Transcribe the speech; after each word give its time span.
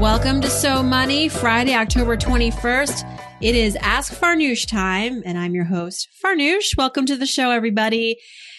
Welcome 0.00 0.42
to 0.42 0.50
So 0.50 0.82
Money, 0.82 1.30
Friday, 1.30 1.74
October 1.74 2.18
21st. 2.18 3.18
It 3.40 3.54
is 3.54 3.76
Ask 3.76 4.12
Farnoosh 4.12 4.68
time, 4.68 5.22
and 5.24 5.38
I'm 5.38 5.54
your 5.54 5.64
host, 5.64 6.08
Farnoosh. 6.22 6.76
Welcome 6.76 7.06
to 7.06 7.16
the 7.16 7.24
show, 7.24 7.50
everybody. 7.50 8.18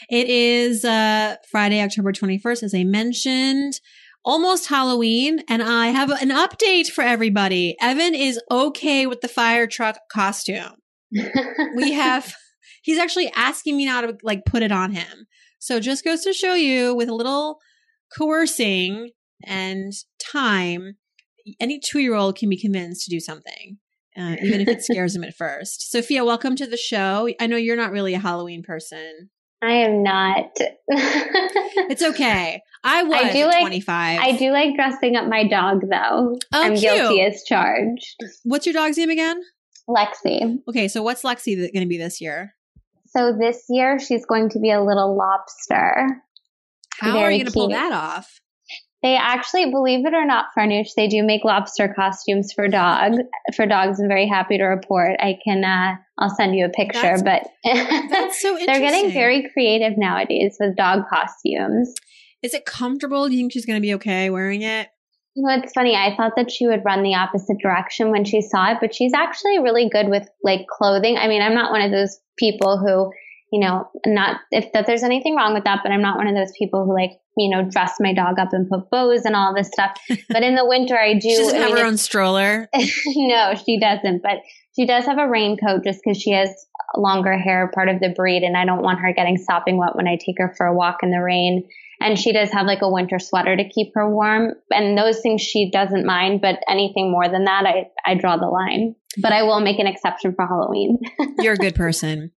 It 0.09 0.29
is 0.29 0.83
uh, 0.83 1.35
Friday, 1.47 1.79
October 1.79 2.11
21st, 2.11 2.63
as 2.63 2.73
I 2.73 2.83
mentioned, 2.85 3.79
almost 4.25 4.67
Halloween, 4.67 5.43
and 5.47 5.61
I 5.61 5.87
have 5.87 6.09
an 6.09 6.29
update 6.29 6.87
for 6.87 7.03
everybody. 7.03 7.75
Evan 7.79 8.15
is 8.15 8.41
okay 8.49 9.05
with 9.05 9.21
the 9.21 9.27
fire 9.27 9.67
truck 9.67 9.99
costume. 10.11 10.73
we 11.75 11.91
have, 11.93 12.33
he's 12.81 12.97
actually 12.97 13.31
asking 13.35 13.77
me 13.77 13.85
now 13.85 14.01
to 14.01 14.17
like 14.23 14.43
put 14.45 14.63
it 14.63 14.71
on 14.71 14.91
him. 14.91 15.27
So 15.59 15.79
just 15.79 16.03
goes 16.03 16.23
to 16.23 16.33
show 16.33 16.55
you 16.55 16.95
with 16.95 17.09
a 17.09 17.15
little 17.15 17.59
coercing 18.17 19.11
and 19.43 19.93
time, 20.19 20.95
any 21.59 21.79
two 21.79 21.99
year 21.99 22.15
old 22.15 22.37
can 22.37 22.49
be 22.49 22.57
convinced 22.57 23.05
to 23.05 23.09
do 23.09 23.19
something. 23.19 23.77
Uh, 24.17 24.35
even 24.41 24.61
if 24.61 24.67
it 24.67 24.83
scares 24.83 25.13
them 25.13 25.23
at 25.23 25.35
first. 25.35 25.91
Sophia, 25.91 26.25
welcome 26.25 26.55
to 26.55 26.65
the 26.65 26.77
show. 26.77 27.29
I 27.39 27.45
know 27.45 27.55
you're 27.55 27.77
not 27.77 27.91
really 27.91 28.15
a 28.15 28.19
Halloween 28.19 28.63
person. 28.63 29.29
I 29.61 29.73
am 29.73 30.03
not. 30.03 30.51
it's 30.87 32.03
okay. 32.03 32.61
I 32.83 33.03
was 33.03 33.21
I 33.21 33.31
do 33.31 33.45
like, 33.45 33.59
25. 33.59 34.19
I 34.19 34.31
do 34.37 34.51
like 34.51 34.75
dressing 34.75 35.15
up 35.15 35.27
my 35.27 35.47
dog 35.47 35.81
though. 35.81 36.37
Oh, 36.53 36.63
I'm 36.63 36.75
cute. 36.75 36.81
guilty 36.81 37.21
as 37.21 37.43
charged. 37.43 38.17
What's 38.43 38.65
your 38.65 38.73
dog's 38.73 38.97
name 38.97 39.09
again? 39.09 39.41
Lexi. 39.89 40.57
Okay, 40.67 40.87
so 40.87 41.01
what's 41.01 41.23
Lexi 41.23 41.55
going 41.55 41.85
to 41.85 41.87
be 41.87 41.97
this 41.97 42.21
year? 42.21 42.53
So 43.07 43.33
this 43.39 43.65
year 43.69 43.99
she's 43.99 44.25
going 44.25 44.49
to 44.49 44.59
be 44.59 44.71
a 44.71 44.83
little 44.83 45.17
lobster. 45.17 46.21
How 46.99 47.13
Very 47.13 47.23
are 47.23 47.31
you 47.31 47.37
going 47.39 47.47
to 47.47 47.53
pull 47.53 47.69
that 47.69 47.91
off? 47.91 48.41
They 49.03 49.15
actually, 49.15 49.69
believe 49.69 50.05
it 50.05 50.13
or 50.13 50.25
not, 50.25 50.47
Farnoosh, 50.57 50.89
they 50.95 51.07
do 51.07 51.23
make 51.23 51.43
lobster 51.43 51.93
costumes 51.93 52.51
for 52.51 52.67
dogs. 52.67 53.17
for 53.55 53.67
dogs. 53.67 53.99
I'm 53.99 54.07
very 54.07 54.27
happy 54.27 54.57
to 54.57 54.63
report. 54.63 55.17
I 55.19 55.37
can, 55.43 55.63
uh, 55.63 55.95
I'll 56.17 56.35
send 56.35 56.55
you 56.55 56.65
a 56.65 56.69
picture. 56.69 57.01
That's, 57.01 57.21
but 57.21 57.47
that's 57.63 58.41
so 58.41 58.57
they're 58.65 58.79
getting 58.79 59.11
very 59.11 59.49
creative 59.53 59.97
nowadays 59.97 60.57
with 60.59 60.75
dog 60.75 61.03
costumes. 61.09 61.93
Is 62.41 62.55
it 62.55 62.65
comfortable? 62.65 63.27
Do 63.27 63.33
you 63.33 63.41
think 63.41 63.53
she's 63.53 63.65
going 63.65 63.77
to 63.77 63.81
be 63.81 63.93
okay 63.95 64.31
wearing 64.31 64.63
it? 64.63 64.89
You 65.35 65.43
know, 65.43 65.53
it's 65.61 65.73
funny. 65.73 65.95
I 65.95 66.15
thought 66.17 66.33
that 66.35 66.49
she 66.49 66.65
would 66.67 66.83
run 66.83 67.03
the 67.03 67.13
opposite 67.13 67.57
direction 67.61 68.09
when 68.09 68.25
she 68.25 68.41
saw 68.41 68.71
it, 68.71 68.77
but 68.81 68.95
she's 68.95 69.13
actually 69.13 69.59
really 69.59 69.89
good 69.89 70.09
with 70.09 70.27
like 70.43 70.65
clothing. 70.67 71.17
I 71.17 71.27
mean, 71.27 71.43
I'm 71.43 71.53
not 71.53 71.71
one 71.71 71.81
of 71.81 71.91
those 71.91 72.19
people 72.39 72.79
who 72.79 73.11
you 73.51 73.59
know, 73.61 73.89
not 74.05 74.41
if 74.51 74.71
that 74.73 74.85
there's 74.85 75.03
anything 75.03 75.35
wrong 75.35 75.53
with 75.53 75.63
that, 75.63 75.79
but 75.83 75.91
I'm 75.91 76.01
not 76.01 76.17
one 76.17 76.27
of 76.27 76.35
those 76.35 76.51
people 76.57 76.85
who 76.85 76.93
like, 76.93 77.11
you 77.37 77.49
know, 77.49 77.63
dress 77.69 77.95
my 77.99 78.13
dog 78.13 78.39
up 78.39 78.49
and 78.51 78.69
put 78.69 78.89
bows 78.89 79.25
and 79.25 79.35
all 79.35 79.53
this 79.53 79.67
stuff. 79.67 79.97
But 80.29 80.43
in 80.43 80.55
the 80.55 80.65
winter, 80.65 80.97
I 80.97 81.13
do. 81.19 81.29
she 81.29 81.37
doesn't 81.37 81.55
I 81.55 81.59
have 81.59 81.69
mean, 81.69 81.77
her 81.77 81.85
own 81.85 81.97
stroller. 81.97 82.67
no, 83.05 83.53
she 83.65 83.79
doesn't. 83.79 84.23
But 84.23 84.39
she 84.75 84.85
does 84.85 85.05
have 85.05 85.17
a 85.17 85.27
raincoat 85.27 85.83
just 85.83 86.01
because 86.03 86.21
she 86.21 86.31
has 86.31 86.49
longer 86.95 87.37
hair, 87.37 87.71
part 87.73 87.89
of 87.89 87.99
the 87.99 88.09
breed, 88.09 88.43
and 88.43 88.55
I 88.55 88.65
don't 88.65 88.83
want 88.83 88.99
her 88.99 89.13
getting 89.13 89.37
sopping 89.37 89.77
wet 89.77 89.95
when 89.95 90.07
I 90.07 90.17
take 90.17 90.35
her 90.37 90.53
for 90.57 90.65
a 90.65 90.75
walk 90.75 90.97
in 91.03 91.11
the 91.11 91.21
rain. 91.21 91.67
And 91.99 92.17
she 92.19 92.31
does 92.31 92.51
have 92.51 92.67
like 92.67 92.83
a 92.83 92.91
winter 92.91 93.17
sweater 93.17 93.55
to 93.55 93.67
keep 93.67 93.93
her 93.95 94.07
warm, 94.07 94.53
and 94.71 94.97
those 94.97 95.19
things 95.21 95.41
she 95.41 95.71
doesn't 95.71 96.05
mind. 96.05 96.41
But 96.41 96.59
anything 96.69 97.11
more 97.11 97.27
than 97.27 97.45
that, 97.45 97.65
I 97.65 97.87
I 98.05 98.13
draw 98.15 98.37
the 98.37 98.45
line. 98.45 98.95
But 99.19 99.31
I 99.33 99.41
will 99.43 99.59
make 99.61 99.79
an 99.79 99.87
exception 99.87 100.35
for 100.35 100.45
Halloween. 100.45 100.99
You're 101.39 101.53
a 101.53 101.57
good 101.57 101.73
person. 101.73 102.31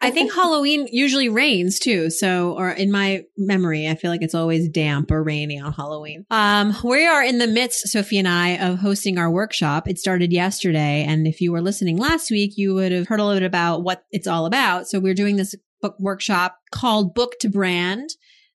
I 0.00 0.10
think 0.10 0.32
Halloween 0.34 0.86
usually 0.90 1.28
rains 1.28 1.78
too. 1.78 2.10
So, 2.10 2.52
or 2.52 2.70
in 2.70 2.90
my 2.90 3.24
memory, 3.36 3.88
I 3.88 3.94
feel 3.94 4.10
like 4.10 4.22
it's 4.22 4.34
always 4.34 4.68
damp 4.68 5.10
or 5.10 5.22
rainy 5.22 5.58
on 5.58 5.72
Halloween. 5.72 6.26
Um, 6.30 6.74
we 6.84 7.06
are 7.06 7.22
in 7.22 7.38
the 7.38 7.46
midst, 7.46 7.88
Sophie 7.88 8.18
and 8.18 8.28
I, 8.28 8.56
of 8.56 8.78
hosting 8.78 9.18
our 9.18 9.30
workshop. 9.30 9.88
It 9.88 9.98
started 9.98 10.32
yesterday. 10.32 11.04
And 11.06 11.26
if 11.26 11.40
you 11.40 11.52
were 11.52 11.62
listening 11.62 11.96
last 11.96 12.30
week, 12.30 12.52
you 12.56 12.74
would 12.74 12.92
have 12.92 13.08
heard 13.08 13.20
a 13.20 13.24
little 13.24 13.40
bit 13.40 13.46
about 13.46 13.82
what 13.82 14.04
it's 14.10 14.26
all 14.26 14.46
about. 14.46 14.88
So 14.88 15.00
we're 15.00 15.14
doing 15.14 15.36
this 15.36 15.54
book 15.80 15.96
workshop 15.98 16.58
called 16.70 17.14
Book 17.14 17.38
to 17.40 17.48
Brand. 17.48 18.10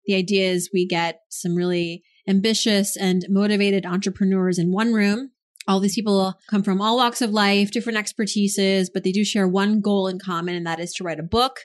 The 0.06 0.16
idea 0.16 0.52
is 0.52 0.69
we 0.73 0.88
get 0.88 1.22
some 1.29 1.56
really 1.56 2.03
ambitious 2.28 2.96
and 2.97 3.25
motivated 3.29 3.85
entrepreneurs 3.85 4.58
in 4.58 4.72
one 4.72 4.94
room 4.94 5.31
all 5.68 5.80
these 5.80 5.96
people 5.96 6.34
come 6.50 6.64
from 6.64 6.82
all 6.82 6.98
walks 6.98 7.22
of 7.22 7.32
life, 7.32 7.72
different 7.72 8.00
expertises, 8.00 8.90
but 8.94 9.04
they 9.04 9.12
do 9.12 9.24
share 9.24 9.48
one 9.48 9.82
goal 9.82 10.08
in 10.08 10.20
common, 10.20 10.56
and 10.56 10.66
that 10.66 10.80
is 10.80 10.94
to 10.94 11.04
write 11.04 11.20
a 11.20 11.24
book 11.24 11.62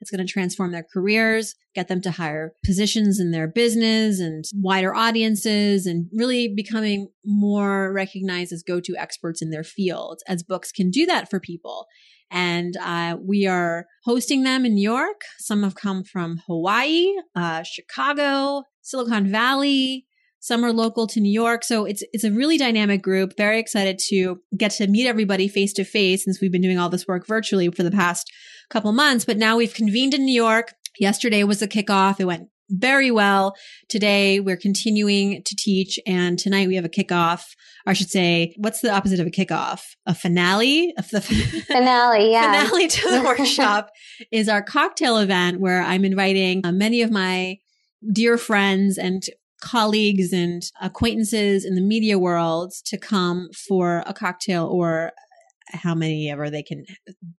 that's 0.00 0.10
going 0.10 0.24
to 0.24 0.32
transform 0.32 0.72
their 0.72 0.86
careers, 0.90 1.54
get 1.74 1.88
them 1.88 2.00
to 2.00 2.10
higher 2.10 2.54
positions 2.64 3.20
in 3.20 3.32
their 3.32 3.46
business 3.46 4.18
and 4.18 4.44
wider 4.54 4.94
audiences, 4.94 5.84
and 5.84 6.08
really 6.12 6.48
becoming 6.48 7.08
more 7.24 7.92
recognized 7.92 8.52
as 8.52 8.62
go 8.62 8.80
to 8.80 8.96
experts 8.96 9.42
in 9.42 9.50
their 9.50 9.64
fields, 9.64 10.22
as 10.26 10.42
books 10.42 10.72
can 10.72 10.90
do 10.90 11.04
that 11.06 11.28
for 11.28 11.38
people. 11.38 11.86
And 12.30 12.76
uh, 12.76 13.16
we 13.20 13.46
are 13.46 13.86
hosting 14.04 14.44
them 14.44 14.64
in 14.64 14.74
New 14.74 14.88
York. 14.88 15.22
Some 15.38 15.64
have 15.64 15.74
come 15.74 16.04
from 16.04 16.40
Hawaii, 16.46 17.12
uh, 17.34 17.64
Chicago, 17.64 18.62
Silicon 18.82 19.30
Valley, 19.30 20.06
some 20.40 20.64
are 20.64 20.72
local 20.72 21.06
to 21.06 21.20
New 21.20 21.32
York. 21.32 21.64
So 21.64 21.84
it's, 21.84 22.02
it's 22.12 22.24
a 22.24 22.32
really 22.32 22.56
dynamic 22.56 23.02
group. 23.02 23.36
Very 23.36 23.60
excited 23.60 23.98
to 24.08 24.40
get 24.56 24.72
to 24.72 24.86
meet 24.86 25.06
everybody 25.06 25.48
face 25.48 25.72
to 25.74 25.84
face 25.84 26.24
since 26.24 26.40
we've 26.40 26.50
been 26.50 26.62
doing 26.62 26.78
all 26.78 26.88
this 26.88 27.06
work 27.06 27.26
virtually 27.26 27.70
for 27.70 27.82
the 27.82 27.90
past 27.90 28.30
couple 28.70 28.90
months. 28.92 29.24
But 29.24 29.36
now 29.36 29.56
we've 29.56 29.74
convened 29.74 30.14
in 30.14 30.24
New 30.24 30.34
York. 30.34 30.72
Yesterday 30.98 31.44
was 31.44 31.60
the 31.60 31.68
kickoff. 31.68 32.18
It 32.18 32.24
went 32.24 32.48
very 32.70 33.10
well. 33.10 33.54
Today 33.88 34.40
we're 34.40 34.56
continuing 34.56 35.42
to 35.44 35.56
teach 35.56 35.98
and 36.06 36.38
tonight 36.38 36.68
we 36.68 36.76
have 36.76 36.84
a 36.84 36.88
kickoff. 36.88 37.42
Or 37.86 37.90
I 37.90 37.92
should 37.92 38.10
say, 38.10 38.54
what's 38.56 38.80
the 38.80 38.90
opposite 38.90 39.20
of 39.20 39.26
a 39.26 39.30
kickoff? 39.30 39.82
A 40.06 40.14
finale 40.14 40.94
of 40.96 41.10
the 41.10 41.20
finale, 41.66 42.30
yeah. 42.30 42.64
finale 42.64 42.88
to 42.88 43.10
the 43.10 43.22
workshop 43.22 43.90
is 44.32 44.48
our 44.48 44.62
cocktail 44.62 45.18
event 45.18 45.60
where 45.60 45.82
I'm 45.82 46.04
inviting 46.04 46.64
uh, 46.64 46.72
many 46.72 47.02
of 47.02 47.10
my 47.10 47.58
dear 48.12 48.38
friends 48.38 48.96
and 48.96 49.22
colleagues 49.60 50.32
and 50.32 50.62
acquaintances 50.80 51.64
in 51.64 51.74
the 51.74 51.80
media 51.80 52.18
world 52.18 52.72
to 52.86 52.98
come 52.98 53.48
for 53.68 54.02
a 54.06 54.14
cocktail 54.14 54.66
or 54.66 55.12
how 55.72 55.94
many 55.94 56.30
ever 56.30 56.50
they 56.50 56.62
can 56.62 56.84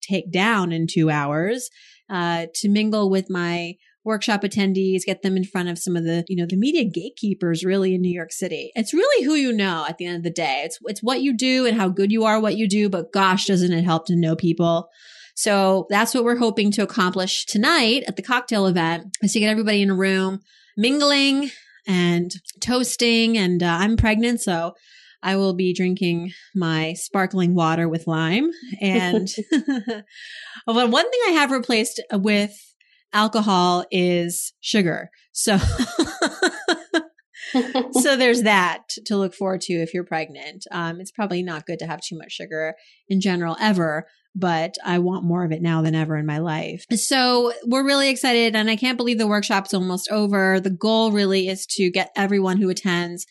take 0.01 0.31
down 0.31 0.71
in 0.71 0.87
two 0.87 1.09
hours 1.09 1.69
uh, 2.09 2.45
to 2.55 2.69
mingle 2.69 3.09
with 3.09 3.29
my 3.29 3.73
workshop 4.03 4.41
attendees 4.41 5.01
get 5.05 5.21
them 5.21 5.37
in 5.37 5.43
front 5.43 5.69
of 5.69 5.77
some 5.77 5.95
of 5.95 6.03
the 6.03 6.23
you 6.27 6.35
know 6.35 6.47
the 6.49 6.57
media 6.57 6.83
gatekeepers 6.83 7.63
really 7.63 7.93
in 7.93 8.01
new 8.01 8.13
york 8.13 8.31
city. 8.31 8.71
It's 8.73 8.93
really 8.93 9.25
who 9.25 9.35
you 9.35 9.53
know 9.53 9.85
at 9.87 9.97
the 9.97 10.05
end 10.05 10.17
of 10.17 10.23
the 10.23 10.31
day. 10.31 10.63
It's 10.65 10.79
it's 10.85 11.03
what 11.03 11.21
you 11.21 11.35
do 11.35 11.65
and 11.65 11.77
how 11.77 11.89
good 11.89 12.11
you 12.11 12.23
are 12.23 12.39
what 12.39 12.57
you 12.57 12.67
do 12.67 12.89
but 12.89 13.13
gosh 13.13 13.45
doesn't 13.45 13.71
it 13.71 13.83
help 13.83 14.07
to 14.07 14.15
know 14.15 14.35
people? 14.35 14.89
So 15.35 15.87
that's 15.89 16.13
what 16.13 16.23
we're 16.23 16.37
hoping 16.37 16.71
to 16.71 16.83
accomplish 16.83 17.45
tonight 17.45 18.03
at 18.07 18.15
the 18.15 18.21
cocktail 18.21 18.67
event 18.67 19.17
is 19.21 19.33
to 19.33 19.39
get 19.39 19.49
everybody 19.49 19.81
in 19.81 19.89
a 19.89 19.95
room 19.95 20.41
mingling 20.77 21.51
and 21.87 22.31
toasting. 22.59 23.37
And 23.37 23.63
uh, 23.63 23.77
I'm 23.79 23.97
pregnant, 23.97 24.41
so 24.41 24.73
I 25.23 25.35
will 25.35 25.53
be 25.53 25.73
drinking 25.73 26.31
my 26.55 26.93
sparkling 26.93 27.53
water 27.53 27.87
with 27.87 28.07
lime. 28.07 28.49
And 28.79 29.27
but 30.65 30.89
one 30.89 31.09
thing 31.09 31.19
I 31.27 31.31
have 31.33 31.51
replaced 31.51 32.01
with 32.11 32.53
alcohol 33.13 33.85
is 33.91 34.53
sugar. 34.61 35.09
So 35.31 35.57
so 37.91 38.15
there's 38.15 38.43
that 38.43 38.83
to 39.05 39.17
look 39.17 39.33
forward 39.33 39.61
to 39.61 39.73
if 39.73 39.93
you're 39.93 40.03
pregnant. 40.03 40.65
Um, 40.71 40.99
it's 40.99 41.11
probably 41.11 41.43
not 41.43 41.65
good 41.65 41.79
to 41.79 41.87
have 41.87 42.01
too 42.01 42.17
much 42.17 42.31
sugar 42.31 42.75
in 43.07 43.21
general 43.21 43.57
ever, 43.59 44.07
but 44.35 44.75
I 44.83 44.99
want 44.99 45.25
more 45.25 45.43
of 45.43 45.51
it 45.51 45.61
now 45.61 45.81
than 45.81 45.95
ever 45.95 46.17
in 46.17 46.25
my 46.25 46.39
life. 46.39 46.85
So 46.95 47.53
we're 47.65 47.85
really 47.85 48.09
excited 48.09 48.55
and 48.55 48.69
I 48.69 48.75
can't 48.75 48.97
believe 48.97 49.17
the 49.17 49.27
workshop's 49.27 49.73
almost 49.73 50.09
over. 50.11 50.59
The 50.59 50.69
goal 50.69 51.11
really 51.11 51.47
is 51.47 51.65
to 51.71 51.89
get 51.89 52.11
everyone 52.15 52.57
who 52.57 52.69
attends 52.69 53.25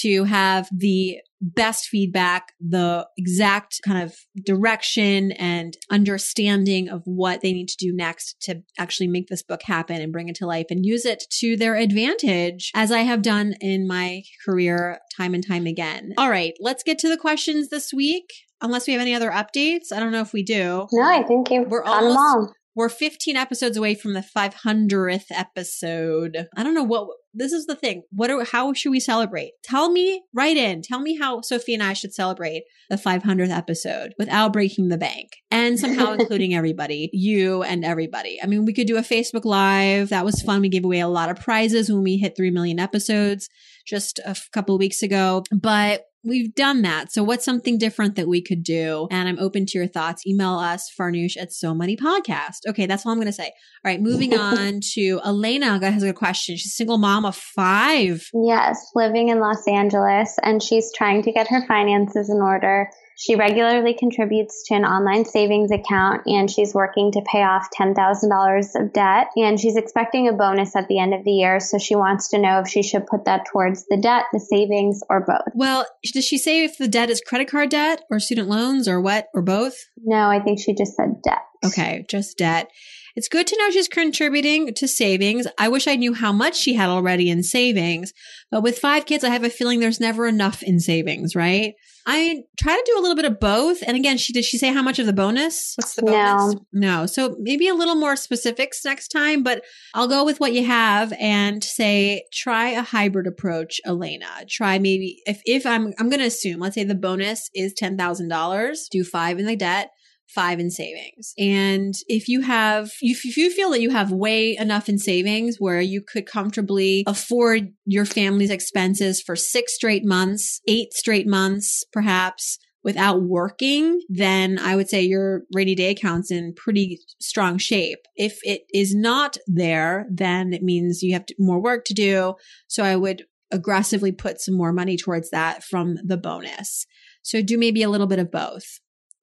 to 0.00 0.24
have 0.24 0.68
the 0.72 1.18
best 1.40 1.86
feedback, 1.86 2.52
the 2.60 3.06
exact 3.16 3.80
kind 3.84 4.02
of 4.02 4.14
direction 4.44 5.32
and 5.32 5.76
understanding 5.90 6.88
of 6.88 7.02
what 7.04 7.40
they 7.40 7.52
need 7.52 7.68
to 7.68 7.76
do 7.76 7.92
next 7.92 8.40
to 8.42 8.62
actually 8.78 9.08
make 9.08 9.28
this 9.28 9.42
book 9.42 9.62
happen 9.62 10.00
and 10.00 10.12
bring 10.12 10.28
it 10.28 10.36
to 10.36 10.46
life 10.46 10.66
and 10.70 10.84
use 10.84 11.04
it 11.04 11.24
to 11.30 11.56
their 11.56 11.76
advantage, 11.76 12.70
as 12.74 12.92
I 12.92 13.00
have 13.00 13.22
done 13.22 13.54
in 13.60 13.86
my 13.86 14.22
career 14.44 15.00
time 15.16 15.34
and 15.34 15.46
time 15.46 15.66
again. 15.66 16.12
All 16.18 16.30
right, 16.30 16.54
let's 16.60 16.82
get 16.82 16.98
to 17.00 17.08
the 17.08 17.16
questions 17.16 17.70
this 17.70 17.92
week. 17.92 18.30
Unless 18.62 18.86
we 18.86 18.92
have 18.94 19.02
any 19.02 19.14
other 19.14 19.30
updates, 19.30 19.92
I 19.92 20.00
don't 20.00 20.12
know 20.12 20.20
if 20.20 20.32
we 20.32 20.42
do. 20.42 20.86
No, 20.92 21.02
I 21.02 21.22
think 21.22 21.50
you've 21.50 21.68
We're 21.68 21.84
almost- 21.84 22.16
all. 22.18 22.54
We're 22.76 22.88
15 22.88 23.36
episodes 23.36 23.76
away 23.76 23.96
from 23.96 24.14
the 24.14 24.24
500th 24.36 25.24
episode. 25.32 26.46
I 26.56 26.62
don't 26.62 26.72
know 26.74 26.84
what 26.84 27.08
this 27.34 27.52
is 27.52 27.66
the 27.66 27.74
thing. 27.74 28.04
What 28.10 28.30
are, 28.30 28.44
how 28.44 28.72
should 28.72 28.90
we 28.90 29.00
celebrate? 29.00 29.52
Tell 29.64 29.90
me 29.90 30.22
right 30.34 30.56
in. 30.56 30.80
Tell 30.80 31.00
me 31.00 31.18
how 31.18 31.40
Sophie 31.42 31.74
and 31.74 31.82
I 31.82 31.94
should 31.94 32.14
celebrate 32.14 32.62
the 32.88 32.96
500th 32.96 33.50
episode 33.50 34.14
without 34.18 34.52
breaking 34.52 34.88
the 34.88 34.98
bank 34.98 35.30
and 35.50 35.78
somehow 35.80 36.12
including 36.18 36.54
everybody, 36.54 37.10
you 37.12 37.62
and 37.64 37.84
everybody. 37.84 38.40
I 38.42 38.46
mean, 38.46 38.64
we 38.64 38.72
could 38.72 38.86
do 38.86 38.96
a 38.96 39.02
Facebook 39.02 39.44
live. 39.44 40.08
That 40.10 40.24
was 40.24 40.40
fun. 40.40 40.60
We 40.60 40.68
gave 40.68 40.84
away 40.84 41.00
a 41.00 41.08
lot 41.08 41.28
of 41.28 41.40
prizes 41.40 41.90
when 41.90 42.02
we 42.04 42.18
hit 42.18 42.36
3 42.36 42.50
million 42.50 42.78
episodes 42.78 43.48
just 43.86 44.20
a 44.24 44.36
couple 44.52 44.76
of 44.76 44.80
weeks 44.80 45.02
ago, 45.02 45.42
but 45.52 46.04
We've 46.22 46.54
done 46.54 46.82
that. 46.82 47.12
So 47.12 47.22
what's 47.22 47.44
something 47.44 47.78
different 47.78 48.16
that 48.16 48.28
we 48.28 48.42
could 48.42 48.62
do? 48.62 49.08
And 49.10 49.28
I'm 49.28 49.38
open 49.38 49.66
to 49.66 49.78
your 49.78 49.86
thoughts. 49.86 50.26
Email 50.26 50.58
us, 50.58 50.90
farnoosh 50.98 51.36
at 51.40 51.52
so 51.52 51.74
money 51.74 51.96
podcast. 51.96 52.58
Okay, 52.68 52.86
that's 52.86 53.06
all 53.06 53.12
I'm 53.12 53.18
going 53.18 53.26
to 53.26 53.32
say. 53.32 53.46
All 53.46 53.90
right, 53.90 54.00
moving 54.00 54.34
on 54.38 54.80
to 54.94 55.20
Elena 55.24 55.78
has 55.90 56.02
a 56.02 56.12
question. 56.12 56.56
She's 56.56 56.72
a 56.72 56.76
single 56.76 56.98
mom 56.98 57.24
of 57.24 57.36
five. 57.36 58.28
Yes, 58.34 58.90
living 58.94 59.28
in 59.28 59.40
Los 59.40 59.66
Angeles, 59.66 60.38
and 60.42 60.62
she's 60.62 60.92
trying 60.94 61.22
to 61.22 61.32
get 61.32 61.48
her 61.48 61.66
finances 61.66 62.28
in 62.28 62.40
order. 62.42 62.90
She 63.20 63.36
regularly 63.36 63.92
contributes 63.92 64.62
to 64.68 64.74
an 64.74 64.86
online 64.86 65.26
savings 65.26 65.70
account 65.70 66.22
and 66.24 66.50
she's 66.50 66.72
working 66.72 67.12
to 67.12 67.20
pay 67.30 67.42
off 67.42 67.68
$10,000 67.78 68.82
of 68.82 68.92
debt. 68.94 69.26
And 69.36 69.60
she's 69.60 69.76
expecting 69.76 70.26
a 70.26 70.32
bonus 70.32 70.74
at 70.74 70.88
the 70.88 70.98
end 70.98 71.12
of 71.12 71.22
the 71.24 71.32
year. 71.32 71.60
So 71.60 71.76
she 71.76 71.94
wants 71.94 72.30
to 72.30 72.38
know 72.38 72.60
if 72.60 72.68
she 72.68 72.82
should 72.82 73.06
put 73.06 73.26
that 73.26 73.44
towards 73.44 73.84
the 73.90 73.98
debt, 73.98 74.24
the 74.32 74.40
savings, 74.40 75.02
or 75.10 75.20
both. 75.20 75.52
Well, 75.54 75.84
does 76.02 76.24
she 76.24 76.38
say 76.38 76.64
if 76.64 76.78
the 76.78 76.88
debt 76.88 77.10
is 77.10 77.20
credit 77.20 77.50
card 77.50 77.68
debt 77.68 78.04
or 78.10 78.20
student 78.20 78.48
loans 78.48 78.88
or 78.88 79.02
what 79.02 79.26
or 79.34 79.42
both? 79.42 79.76
No, 79.98 80.30
I 80.30 80.40
think 80.40 80.58
she 80.58 80.74
just 80.74 80.96
said 80.96 81.20
debt. 81.22 81.42
Okay, 81.62 82.06
just 82.08 82.38
debt. 82.38 82.70
It's 83.16 83.28
good 83.28 83.46
to 83.46 83.56
know 83.58 83.70
she's 83.70 83.88
contributing 83.88 84.74
to 84.74 84.88
savings. 84.88 85.46
I 85.58 85.68
wish 85.68 85.86
I 85.86 85.96
knew 85.96 86.14
how 86.14 86.32
much 86.32 86.56
she 86.56 86.74
had 86.74 86.88
already 86.88 87.30
in 87.30 87.42
savings, 87.42 88.12
but 88.50 88.62
with 88.62 88.78
five 88.78 89.06
kids, 89.06 89.24
I 89.24 89.30
have 89.30 89.44
a 89.44 89.50
feeling 89.50 89.80
there's 89.80 90.00
never 90.00 90.26
enough 90.26 90.62
in 90.62 90.80
savings, 90.80 91.34
right? 91.34 91.74
I 92.06 92.42
try 92.58 92.74
to 92.74 92.82
do 92.86 92.98
a 92.98 93.02
little 93.02 93.16
bit 93.16 93.24
of 93.24 93.38
both. 93.38 93.82
And 93.86 93.96
again, 93.96 94.16
she 94.16 94.32
did 94.32 94.44
she 94.44 94.58
say 94.58 94.72
how 94.72 94.82
much 94.82 94.98
of 94.98 95.06
the 95.06 95.12
bonus? 95.12 95.74
What's 95.76 95.94
the 95.94 96.02
bonus? 96.02 96.54
No. 96.54 96.66
no. 96.72 97.06
So 97.06 97.36
maybe 97.38 97.68
a 97.68 97.74
little 97.74 97.94
more 97.94 98.16
specifics 98.16 98.84
next 98.84 99.08
time, 99.08 99.42
but 99.42 99.62
I'll 99.94 100.08
go 100.08 100.24
with 100.24 100.40
what 100.40 100.52
you 100.52 100.64
have 100.64 101.12
and 101.20 101.62
say 101.62 102.24
try 102.32 102.70
a 102.70 102.82
hybrid 102.82 103.26
approach, 103.26 103.80
Elena. 103.84 104.44
Try 104.48 104.78
maybe 104.78 105.22
if 105.26 105.42
if 105.44 105.66
I'm 105.66 105.92
I'm 105.98 106.08
gonna 106.08 106.24
assume, 106.24 106.60
let's 106.60 106.74
say 106.74 106.84
the 106.84 106.94
bonus 106.94 107.50
is 107.54 107.74
ten 107.74 107.96
thousand 107.96 108.28
dollars, 108.28 108.88
do 108.90 109.04
five 109.04 109.38
in 109.38 109.46
the 109.46 109.56
debt 109.56 109.90
five 110.34 110.58
in 110.60 110.70
savings. 110.70 111.32
And 111.38 111.94
if 112.06 112.28
you 112.28 112.42
have, 112.42 112.90
if 113.00 113.36
you 113.36 113.50
feel 113.50 113.70
that 113.70 113.80
you 113.80 113.90
have 113.90 114.12
way 114.12 114.56
enough 114.56 114.88
in 114.88 114.98
savings 114.98 115.56
where 115.58 115.80
you 115.80 116.02
could 116.02 116.26
comfortably 116.26 117.04
afford 117.06 117.72
your 117.84 118.04
family's 118.04 118.50
expenses 118.50 119.20
for 119.20 119.36
six 119.36 119.74
straight 119.74 120.04
months, 120.04 120.60
eight 120.68 120.92
straight 120.92 121.26
months, 121.26 121.84
perhaps 121.92 122.58
without 122.82 123.22
working, 123.22 124.00
then 124.08 124.58
I 124.58 124.74
would 124.74 124.88
say 124.88 125.02
your 125.02 125.42
rainy 125.52 125.74
day 125.74 125.90
account's 125.90 126.30
in 126.30 126.54
pretty 126.54 127.00
strong 127.20 127.58
shape. 127.58 127.98
If 128.16 128.38
it 128.42 128.62
is 128.72 128.94
not 128.94 129.36
there, 129.46 130.06
then 130.10 130.52
it 130.52 130.62
means 130.62 131.02
you 131.02 131.12
have 131.12 131.26
to, 131.26 131.34
more 131.38 131.60
work 131.60 131.84
to 131.86 131.94
do. 131.94 132.34
So 132.68 132.82
I 132.82 132.96
would 132.96 133.24
aggressively 133.50 134.12
put 134.12 134.40
some 134.40 134.56
more 134.56 134.72
money 134.72 134.96
towards 134.96 135.30
that 135.30 135.62
from 135.64 135.96
the 136.04 136.16
bonus. 136.16 136.86
So 137.22 137.42
do 137.42 137.58
maybe 137.58 137.82
a 137.82 137.90
little 137.90 138.06
bit 138.06 138.18
of 138.18 138.30
both 138.30 138.64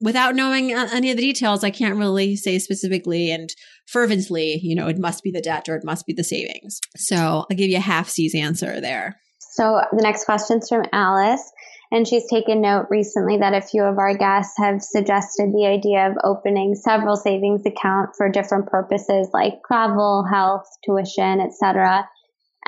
without 0.02 0.36
knowing 0.36 0.74
uh, 0.74 0.88
any 0.92 1.12
of 1.12 1.18
the 1.18 1.24
details, 1.24 1.64
I 1.64 1.72
can't 1.72 1.98
really 1.98 2.36
say 2.36 2.60
specifically 2.60 3.32
and 3.32 3.50
fervently, 3.88 4.60
you 4.62 4.76
know, 4.76 4.88
it 4.88 5.00
must 5.00 5.24
be 5.24 5.32
the 5.32 5.42
debt 5.42 5.68
or 5.70 5.76
it 5.76 5.86
must 5.86 6.06
be 6.06 6.14
the 6.14 6.24
savings. 6.24 6.80
So 6.96 7.46
I'll 7.50 7.58
give 7.58 7.70
you 7.70 7.78
a 7.78 7.82
half 7.82 8.10
C's 8.10 8.36
answer 8.36 8.80
there. 8.80 9.20
So 9.40 9.82
the 9.92 10.04
next 10.04 10.26
question's 10.26 10.70
from 10.70 10.86
Alice. 10.94 11.52
And 11.90 12.06
she's 12.06 12.30
taken 12.30 12.62
note 12.62 12.88
recently 12.90 13.38
that 13.38 13.54
a 13.54 13.62
few 13.62 13.82
of 13.84 13.98
our 13.98 14.16
guests 14.18 14.56
have 14.58 14.82
suggested 14.82 15.54
the 15.54 15.66
idea 15.66 16.10
of 16.10 16.18
opening 16.24 16.76
several 16.76 17.16
savings 17.16 17.62
accounts 17.66 18.18
for 18.18 18.30
different 18.30 18.68
purposes 18.68 19.30
like 19.34 19.54
travel, 19.66 20.26
health, 20.30 20.68
tuition, 20.86 21.40
etc. 21.40 22.08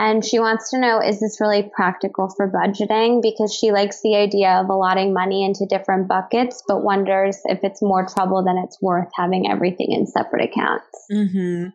And 0.02 0.24
she 0.24 0.40
wants 0.40 0.70
to 0.70 0.80
know, 0.80 1.02
is 1.02 1.20
this 1.20 1.42
really 1.42 1.70
practical 1.76 2.30
for 2.30 2.50
budgeting? 2.50 3.22
Because 3.22 3.54
she 3.54 3.74
likes 3.74 4.02
the 4.02 4.16
idea 4.16 4.52
of 4.52 4.70
allotting 4.70 5.14
money 5.14 5.44
into 5.44 5.66
different 5.66 6.08
buckets, 6.08 6.64
but 6.66 6.86
wonders 6.86 7.38
if 7.44 7.60
it's 7.64 7.82
more 7.82 8.08
trouble 8.08 8.42
than 8.42 8.58
it's 8.58 8.82
worth 8.82 9.10
having 9.14 9.52
everything 9.52 9.92
in 9.92 10.08
separate 10.08 10.46
accounts. 10.46 11.06
Mm-hmm. 11.12 11.72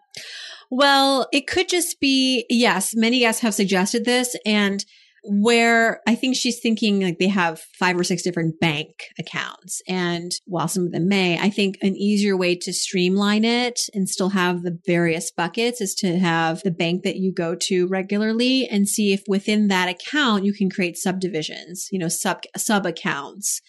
Well, 0.71 1.29
it 1.35 1.47
could 1.47 1.69
just 1.69 2.01
be, 2.01 2.47
yes, 2.49 2.95
many 2.97 3.19
guests 3.19 3.43
have 3.43 3.53
suggested 3.53 4.07
this. 4.07 4.35
And 4.47 4.83
where 5.27 6.01
I 6.07 6.15
think 6.15 6.37
she's 6.37 6.61
thinking 6.61 7.01
like 7.01 7.19
they 7.19 7.29
have 7.29 7.61
five 7.79 7.99
or 7.99 8.05
six 8.05 8.23
different 8.23 8.61
bank 8.61 9.09
accounts. 9.19 9.81
And 9.89 10.33
while 10.47 10.69
some 10.69 10.85
of 10.85 10.93
them 10.93 11.09
may, 11.09 11.39
I 11.39 11.51
think 11.51 11.79
an 11.81 11.97
easier 11.97 12.37
way 12.37 12.57
to 12.57 12.73
streamline 12.73 13.45
it 13.45 13.81
and 13.95 14.09
still 14.09 14.31
have 14.31 14.63
the 14.63 14.79
various 14.87 15.31
buckets 15.31 15.81
is 15.81 15.95
to 15.97 16.19
have 16.19 16.63
the 16.63 16.71
bank 16.71 17.05
that 17.05 17.17
you 17.17 17.33
go 17.33 17.55
to 17.63 17.87
regularly 17.87 18.69
and 18.69 18.89
see 18.89 19.13
if 19.13 19.23
within 19.27 19.69
that 19.69 19.89
account 19.89 20.45
you 20.45 20.53
can 20.53 20.69
create 20.69 20.99
subdivisions, 20.99 21.89
you 21.91 21.99
know, 21.99 22.09
sub 22.09 22.43
sub 22.57 22.85
accounts. 22.85 23.61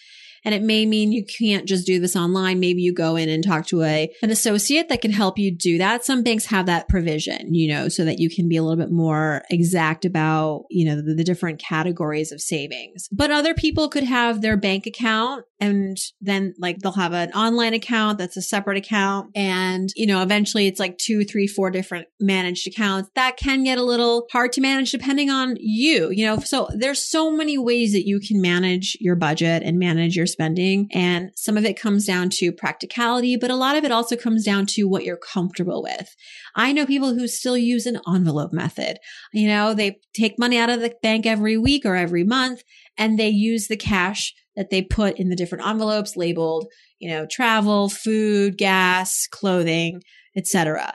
And 0.46 0.54
it 0.56 0.62
may 0.62 0.86
mean 0.86 1.12
you 1.12 1.26
can't 1.26 1.68
just 1.68 1.86
do 1.86 2.00
this 2.00 2.16
online. 2.16 2.60
Maybe 2.60 2.82
you 2.82 2.94
go 2.94 3.16
in 3.16 3.28
and 3.28 3.44
talk 3.44 3.66
to 3.68 3.82
a, 3.84 4.10
an 4.22 4.30
associate 4.30 4.90
that 4.90 5.02
can 5.02 5.12
help 5.12 5.38
you 5.38 5.56
do 5.56 5.80
that. 5.80 6.06
Some 6.06 6.24
banks 6.24 6.46
have 6.46 6.68
that 6.68 6.88
provision, 6.88 7.54
you 7.54 7.74
know, 7.74 7.90
so 7.90 8.06
that 8.06 8.20
you 8.20 8.30
can 8.30 8.48
be 8.48 8.58
a 8.58 8.64
little 8.64 8.82
bit 8.82 8.92
more 8.92 9.44
exact 9.50 10.06
about, 10.06 10.66
you 10.70 10.86
know, 10.86 10.96
the, 10.96 11.16
the 11.16 11.24
different 11.24 11.60
categories 11.60 12.32
of 12.32 12.40
savings. 12.40 13.10
But 13.12 13.32
other 13.32 13.54
people 13.54 13.90
could 13.90 14.04
have 14.04 14.42
their 14.42 14.56
bank 14.56 14.86
account 14.86 15.46
and 15.60 15.98
then 16.22 16.54
like 16.60 16.80
they'll 16.80 16.92
have 16.92 17.14
an 17.14 17.32
online 17.32 17.74
account 17.74 18.18
that's 18.18 18.38
a 18.38 18.42
separate 18.42 18.78
account. 18.78 19.32
And, 19.36 19.90
you 19.96 20.06
know, 20.06 20.22
eventually 20.22 20.68
it's 20.68 20.80
like 20.80 20.98
two, 20.98 21.24
three, 21.24 21.48
four 21.48 21.72
different 21.72 22.08
managed 22.20 22.68
accounts. 22.68 23.10
That 23.16 23.38
can 23.38 23.64
get 23.64 23.78
a 23.78 23.84
little 23.84 24.28
hard 24.32 24.52
to 24.54 24.62
manage 24.62 24.92
depending 24.92 25.30
on 25.30 25.56
you, 25.60 26.10
you 26.12 26.26
know. 26.26 26.40
So 26.40 26.70
there's 26.76 27.10
so 27.10 27.32
many 27.32 27.58
ways 27.58 27.94
that 27.94 28.06
you 28.06 28.20
can 28.20 28.42
manage 28.42 28.98
your 29.00 29.16
budget 29.16 29.64
and 29.64 29.80
manage 29.80 30.16
your 30.16 30.28
spending. 30.36 30.90
And 30.92 31.32
some 31.36 31.56
of 31.56 31.64
it 31.64 31.80
comes 31.80 32.06
down 32.06 32.30
to 32.32 32.52
practicality, 32.52 33.38
but 33.38 33.50
a 33.50 33.56
lot 33.56 33.78
of 33.78 33.86
it 33.86 33.92
also 33.92 34.18
comes 34.18 34.44
down 34.44 34.66
to 34.68 34.84
what 34.84 35.06
you're 35.06 35.16
comfortable 35.16 35.82
with. 35.82 36.14
I 36.56 36.74
know 36.74 36.86
people 36.86 37.16
who 37.16 37.28
still 37.28 37.58
use 37.58 37.86
an 37.86 38.02
envelope 38.06 38.52
method. 38.52 38.98
You 39.34 39.48
know, 39.48 39.74
they 39.74 40.00
take 40.14 40.38
money 40.38 40.58
out 40.58 40.70
of 40.70 40.82
the 40.82 40.94
bank 41.02 41.26
every 41.26 41.58
week 41.58 41.86
or 41.86 41.96
every 41.96 42.26
month 42.26 42.64
and 42.98 43.18
they 43.18 43.30
use 43.30 43.68
the 43.68 43.78
cash 43.78 44.34
that 44.58 44.70
they 44.70 44.82
put 44.82 45.18
in 45.18 45.30
the 45.30 45.36
different 45.36 45.66
envelopes 45.66 46.18
labeled, 46.18 46.68
you 47.00 47.10
know, 47.10 47.26
travel, 47.32 47.88
food, 47.88 48.58
gas, 48.58 49.28
clothing, 49.32 50.02
etc. 50.36 50.94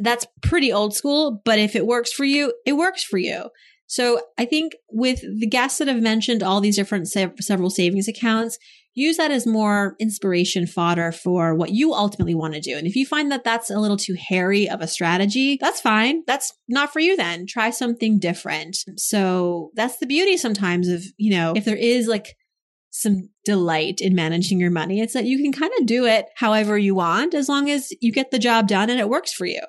That's 0.00 0.26
pretty 0.42 0.72
old 0.72 0.94
school, 0.94 1.42
but 1.44 1.58
if 1.58 1.76
it 1.76 1.86
works 1.86 2.12
for 2.12 2.24
you, 2.24 2.54
it 2.66 2.74
works 2.74 3.04
for 3.04 3.18
you. 3.18 3.50
So 3.88 4.20
I 4.38 4.44
think 4.44 4.76
with 4.90 5.20
the 5.20 5.46
guests 5.46 5.78
that 5.78 5.88
have 5.88 6.00
mentioned 6.02 6.42
all 6.42 6.60
these 6.60 6.76
different 6.76 7.08
se- 7.08 7.32
several 7.40 7.70
savings 7.70 8.06
accounts, 8.06 8.58
use 8.94 9.16
that 9.16 9.30
as 9.30 9.46
more 9.46 9.96
inspiration 9.98 10.66
fodder 10.66 11.10
for 11.10 11.54
what 11.54 11.70
you 11.70 11.94
ultimately 11.94 12.34
want 12.34 12.54
to 12.54 12.60
do. 12.60 12.76
And 12.76 12.86
if 12.86 12.96
you 12.96 13.06
find 13.06 13.32
that 13.32 13.44
that's 13.44 13.70
a 13.70 13.78
little 13.78 13.96
too 13.96 14.14
hairy 14.18 14.68
of 14.68 14.80
a 14.80 14.86
strategy, 14.86 15.56
that's 15.60 15.80
fine. 15.80 16.22
That's 16.26 16.52
not 16.68 16.92
for 16.92 17.00
you 17.00 17.16
then. 17.16 17.46
Try 17.46 17.70
something 17.70 18.18
different. 18.18 18.76
So 18.96 19.70
that's 19.74 19.98
the 19.98 20.06
beauty 20.06 20.36
sometimes 20.36 20.88
of, 20.88 21.04
you 21.16 21.30
know, 21.30 21.54
if 21.56 21.64
there 21.64 21.76
is 21.76 22.08
like 22.08 22.36
some 22.90 23.28
delight 23.44 24.00
in 24.00 24.14
managing 24.14 24.58
your 24.58 24.70
money, 24.70 25.00
it's 25.00 25.12
that 25.14 25.24
you 25.24 25.38
can 25.38 25.52
kind 25.52 25.72
of 25.78 25.86
do 25.86 26.04
it 26.04 26.26
however 26.36 26.76
you 26.76 26.94
want 26.94 27.34
as 27.34 27.48
long 27.48 27.70
as 27.70 27.90
you 28.00 28.12
get 28.12 28.30
the 28.30 28.38
job 28.38 28.66
done 28.66 28.90
and 28.90 29.00
it 29.00 29.08
works 29.08 29.32
for 29.32 29.46
you. 29.46 29.60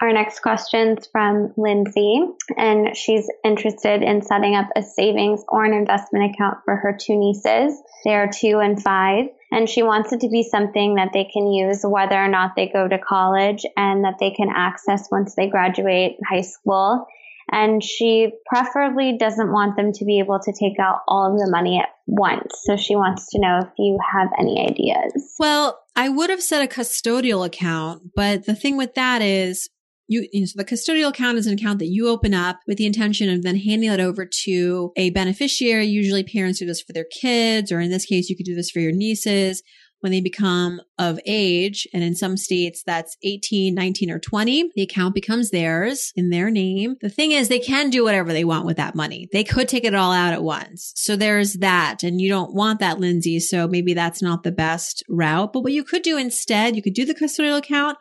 Our 0.00 0.14
next 0.14 0.40
question's 0.40 1.06
from 1.12 1.52
Lindsay, 1.58 2.22
and 2.56 2.96
she's 2.96 3.28
interested 3.44 4.02
in 4.02 4.22
setting 4.22 4.56
up 4.56 4.68
a 4.74 4.82
savings 4.82 5.44
or 5.46 5.64
an 5.64 5.74
investment 5.74 6.34
account 6.34 6.58
for 6.64 6.74
her 6.76 6.96
two 6.98 7.18
nieces. 7.18 7.78
They 8.06 8.14
are 8.14 8.30
two 8.32 8.60
and 8.60 8.82
five, 8.82 9.26
and 9.52 9.68
she 9.68 9.82
wants 9.82 10.10
it 10.14 10.20
to 10.20 10.30
be 10.30 10.42
something 10.42 10.94
that 10.94 11.10
they 11.12 11.28
can 11.30 11.52
use 11.52 11.82
whether 11.84 12.14
or 12.16 12.28
not 12.28 12.52
they 12.56 12.68
go 12.68 12.88
to 12.88 12.98
college 12.98 13.66
and 13.76 14.04
that 14.04 14.16
they 14.18 14.30
can 14.30 14.48
access 14.48 15.06
once 15.12 15.34
they 15.34 15.48
graduate 15.48 16.16
high 16.26 16.40
school. 16.40 17.06
And 17.52 17.84
she 17.84 18.30
preferably 18.46 19.18
doesn't 19.18 19.52
want 19.52 19.76
them 19.76 19.92
to 19.92 20.04
be 20.06 20.20
able 20.20 20.38
to 20.38 20.52
take 20.52 20.78
out 20.78 21.00
all 21.08 21.30
of 21.30 21.38
the 21.38 21.50
money 21.50 21.78
at 21.78 21.88
once. 22.06 22.54
So 22.62 22.76
she 22.76 22.94
wants 22.94 23.28
to 23.32 23.40
know 23.40 23.58
if 23.58 23.68
you 23.76 23.98
have 24.14 24.28
any 24.38 24.66
ideas. 24.66 25.34
Well, 25.38 25.78
I 25.94 26.08
would 26.08 26.30
have 26.30 26.42
said 26.42 26.62
a 26.62 26.68
custodial 26.68 27.44
account, 27.44 28.12
but 28.14 28.46
the 28.46 28.54
thing 28.54 28.76
with 28.78 28.94
that 28.94 29.20
is 29.20 29.68
you, 30.10 30.26
you 30.32 30.40
know, 30.40 30.46
so 30.46 30.56
the 30.56 30.64
custodial 30.64 31.10
account 31.10 31.38
is 31.38 31.46
an 31.46 31.54
account 31.54 31.78
that 31.78 31.86
you 31.86 32.08
open 32.08 32.34
up 32.34 32.58
with 32.66 32.78
the 32.78 32.84
intention 32.84 33.30
of 33.30 33.44
then 33.44 33.56
handing 33.56 33.92
it 33.92 34.00
over 34.00 34.28
to 34.44 34.92
a 34.96 35.10
beneficiary. 35.10 35.86
Usually 35.86 36.24
parents 36.24 36.58
do 36.58 36.66
this 36.66 36.82
for 36.82 36.92
their 36.92 37.06
kids, 37.20 37.70
or 37.70 37.78
in 37.78 37.90
this 37.90 38.06
case, 38.06 38.28
you 38.28 38.36
could 38.36 38.44
do 38.44 38.56
this 38.56 38.72
for 38.72 38.80
your 38.80 38.90
nieces 38.90 39.62
when 40.00 40.10
they 40.10 40.20
become 40.20 40.80
of 40.98 41.20
age. 41.26 41.86
And 41.94 42.02
in 42.02 42.16
some 42.16 42.36
states, 42.36 42.82
that's 42.84 43.16
18, 43.22 43.72
19, 43.72 44.10
or 44.10 44.18
20. 44.18 44.70
The 44.74 44.82
account 44.82 45.14
becomes 45.14 45.50
theirs 45.50 46.12
in 46.16 46.30
their 46.30 46.50
name. 46.50 46.96
The 47.00 47.08
thing 47.08 47.30
is, 47.30 47.48
they 47.48 47.60
can 47.60 47.88
do 47.88 48.02
whatever 48.02 48.32
they 48.32 48.44
want 48.44 48.66
with 48.66 48.78
that 48.78 48.96
money. 48.96 49.28
They 49.32 49.44
could 49.44 49.68
take 49.68 49.84
it 49.84 49.94
all 49.94 50.10
out 50.10 50.32
at 50.32 50.42
once. 50.42 50.92
So 50.96 51.14
there's 51.14 51.54
that. 51.54 52.02
And 52.02 52.20
you 52.20 52.28
don't 52.28 52.52
want 52.52 52.80
that, 52.80 52.98
Lindsay. 52.98 53.38
So 53.38 53.68
maybe 53.68 53.94
that's 53.94 54.22
not 54.22 54.42
the 54.42 54.50
best 54.50 55.04
route. 55.08 55.52
But 55.52 55.60
what 55.62 55.72
you 55.72 55.84
could 55.84 56.02
do 56.02 56.18
instead, 56.18 56.74
you 56.74 56.82
could 56.82 56.94
do 56.94 57.04
the 57.04 57.14
custodial 57.14 57.58
account, 57.58 57.96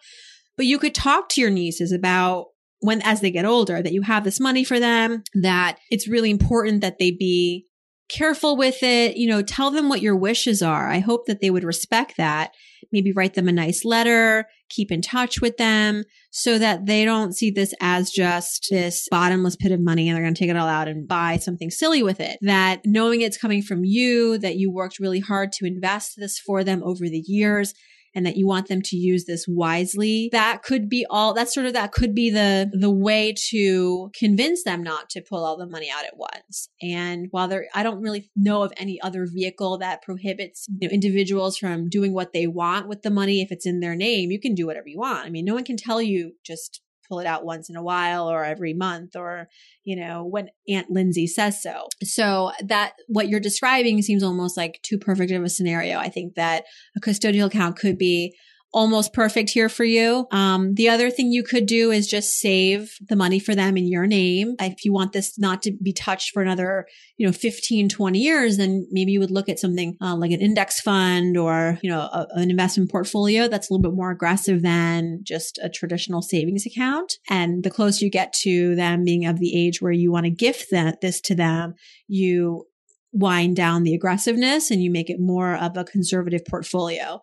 but 0.59 0.65
you 0.65 0.77
could 0.77 0.93
talk 0.93 1.29
to 1.29 1.39
your 1.39 1.49
nieces 1.49 1.93
about 1.93 2.47
when, 2.81 3.01
as 3.03 3.21
they 3.21 3.31
get 3.31 3.45
older, 3.45 3.81
that 3.81 3.93
you 3.93 4.01
have 4.01 4.25
this 4.25 4.41
money 4.41 4.65
for 4.65 4.77
them, 4.77 5.23
that 5.33 5.77
it's 5.89 6.05
really 6.05 6.29
important 6.29 6.81
that 6.81 6.99
they 6.99 7.11
be 7.11 7.65
careful 8.09 8.57
with 8.57 8.83
it. 8.83 9.15
You 9.15 9.29
know, 9.29 9.41
tell 9.41 9.71
them 9.71 9.87
what 9.87 10.01
your 10.01 10.17
wishes 10.17 10.61
are. 10.61 10.89
I 10.89 10.99
hope 10.99 11.27
that 11.27 11.39
they 11.39 11.49
would 11.49 11.63
respect 11.63 12.17
that. 12.17 12.51
Maybe 12.91 13.13
write 13.13 13.35
them 13.35 13.47
a 13.47 13.53
nice 13.53 13.85
letter, 13.85 14.47
keep 14.69 14.91
in 14.91 15.01
touch 15.01 15.39
with 15.39 15.55
them 15.55 16.03
so 16.29 16.59
that 16.59 16.87
they 16.87 17.05
don't 17.05 17.33
see 17.33 17.51
this 17.51 17.73
as 17.79 18.11
just 18.11 18.67
this 18.69 19.07
bottomless 19.09 19.55
pit 19.55 19.71
of 19.71 19.79
money 19.79 20.09
and 20.09 20.17
they're 20.17 20.25
going 20.25 20.33
to 20.33 20.39
take 20.39 20.49
it 20.49 20.57
all 20.57 20.67
out 20.67 20.89
and 20.89 21.07
buy 21.07 21.37
something 21.37 21.71
silly 21.71 22.03
with 22.03 22.19
it. 22.19 22.37
That 22.41 22.81
knowing 22.83 23.21
it's 23.21 23.37
coming 23.37 23.61
from 23.61 23.85
you, 23.85 24.37
that 24.39 24.57
you 24.57 24.73
worked 24.73 24.99
really 24.99 25.21
hard 25.21 25.53
to 25.53 25.65
invest 25.65 26.15
this 26.17 26.37
for 26.37 26.65
them 26.65 26.83
over 26.83 27.07
the 27.07 27.23
years, 27.25 27.73
and 28.19 28.25
that 28.25 28.35
you 28.35 28.45
want 28.45 28.67
them 28.67 28.81
to 28.81 28.97
use 28.97 29.23
this 29.23 29.47
wisely. 29.47 30.27
That 30.33 30.61
could 30.61 30.89
be 30.89 31.05
all 31.09 31.33
that's 31.33 31.53
sort 31.53 31.67
of 31.67 31.71
that 31.71 31.93
could 31.93 32.13
be 32.13 32.29
the 32.29 32.69
the 32.73 32.91
way 32.91 33.33
to 33.49 34.11
convince 34.13 34.63
them 34.63 34.83
not 34.83 35.09
to 35.11 35.21
pull 35.21 35.45
all 35.45 35.55
the 35.55 35.65
money 35.65 35.89
out 35.89 36.03
at 36.03 36.17
once. 36.17 36.67
And 36.81 37.27
while 37.31 37.47
there 37.47 37.67
i 37.73 37.81
don't 37.81 38.01
really 38.01 38.29
know 38.35 38.63
of 38.63 38.73
any 38.75 38.99
other 39.01 39.25
vehicle 39.25 39.77
that 39.77 40.01
prohibits 40.01 40.67
you 40.81 40.89
know, 40.89 40.93
individuals 40.93 41.57
from 41.57 41.87
doing 41.87 42.13
what 42.13 42.33
they 42.33 42.45
want 42.45 42.89
with 42.89 43.03
the 43.03 43.09
money 43.09 43.41
if 43.41 43.53
it's 43.53 43.65
in 43.65 43.79
their 43.79 43.95
name 43.95 44.31
you 44.31 44.39
can 44.39 44.53
do 44.53 44.65
whatever 44.65 44.89
you 44.89 44.99
want. 44.99 45.25
I 45.25 45.29
mean 45.29 45.45
no 45.45 45.53
one 45.53 45.63
can 45.63 45.77
tell 45.77 46.01
you 46.01 46.33
just 46.43 46.81
pull 47.09 47.19
it 47.19 47.25
out 47.25 47.43
once 47.43 47.69
in 47.69 47.75
a 47.75 47.83
while 47.83 48.29
or 48.29 48.45
every 48.45 48.73
month 48.73 49.15
or, 49.15 49.47
you 49.83 49.95
know, 49.95 50.23
when 50.23 50.49
Aunt 50.69 50.89
Lindsay 50.89 51.27
says 51.27 51.61
so. 51.61 51.87
So 52.03 52.51
that 52.63 52.93
what 53.07 53.27
you're 53.27 53.39
describing 53.39 54.01
seems 54.01 54.23
almost 54.23 54.55
like 54.55 54.79
too 54.83 54.97
perfect 54.97 55.31
of 55.31 55.43
a 55.43 55.49
scenario. 55.49 55.97
I 55.97 56.09
think 56.09 56.35
that 56.35 56.65
a 56.95 57.01
custodial 57.01 57.47
account 57.47 57.77
could 57.77 57.97
be 57.97 58.35
almost 58.71 59.13
perfect 59.13 59.49
here 59.49 59.69
for 59.69 59.83
you. 59.83 60.27
Um, 60.31 60.75
the 60.75 60.89
other 60.89 61.09
thing 61.09 61.31
you 61.31 61.43
could 61.43 61.65
do 61.65 61.91
is 61.91 62.07
just 62.07 62.39
save 62.39 62.97
the 63.07 63.15
money 63.15 63.39
for 63.39 63.55
them 63.55 63.77
in 63.77 63.87
your 63.87 64.05
name. 64.05 64.55
If 64.59 64.85
you 64.85 64.93
want 64.93 65.11
this 65.11 65.39
not 65.39 65.63
to 65.63 65.71
be 65.81 65.91
touched 65.91 66.31
for 66.31 66.41
another, 66.41 66.85
you 67.17 67.25
know, 67.25 67.31
15, 67.31 67.89
20 67.89 68.19
years, 68.19 68.57
then 68.57 68.87
maybe 68.91 69.11
you 69.11 69.19
would 69.19 69.31
look 69.31 69.49
at 69.49 69.59
something 69.59 69.97
uh, 70.01 70.15
like 70.15 70.31
an 70.31 70.41
index 70.41 70.79
fund 70.79 71.35
or, 71.35 71.79
you 71.81 71.89
know, 71.89 72.01
a, 72.01 72.27
an 72.33 72.51
investment 72.51 72.91
portfolio 72.91 73.47
that's 73.47 73.69
a 73.69 73.73
little 73.73 73.89
bit 73.89 73.95
more 73.95 74.11
aggressive 74.11 74.61
than 74.61 75.21
just 75.23 75.59
a 75.63 75.69
traditional 75.69 76.21
savings 76.21 76.65
account. 76.65 77.15
And 77.27 77.63
the 77.63 77.71
closer 77.71 78.05
you 78.05 78.11
get 78.11 78.33
to 78.41 78.75
them 78.75 79.03
being 79.03 79.25
of 79.25 79.39
the 79.39 79.55
age 79.55 79.81
where 79.81 79.91
you 79.91 80.11
want 80.11 80.25
to 80.25 80.31
gift 80.31 80.67
that, 80.71 81.01
this 81.01 81.19
to 81.21 81.35
them, 81.35 81.73
you 82.07 82.65
wind 83.11 83.55
down 83.55 83.81
the 83.81 83.95
aggressiveness 83.95 84.69
and 84.69 84.83
you 84.83 84.91
make 84.91 85.09
it 85.09 85.19
more 85.19 85.55
of 85.55 85.75
a 85.75 85.83
conservative 85.83 86.45
portfolio 86.45 87.19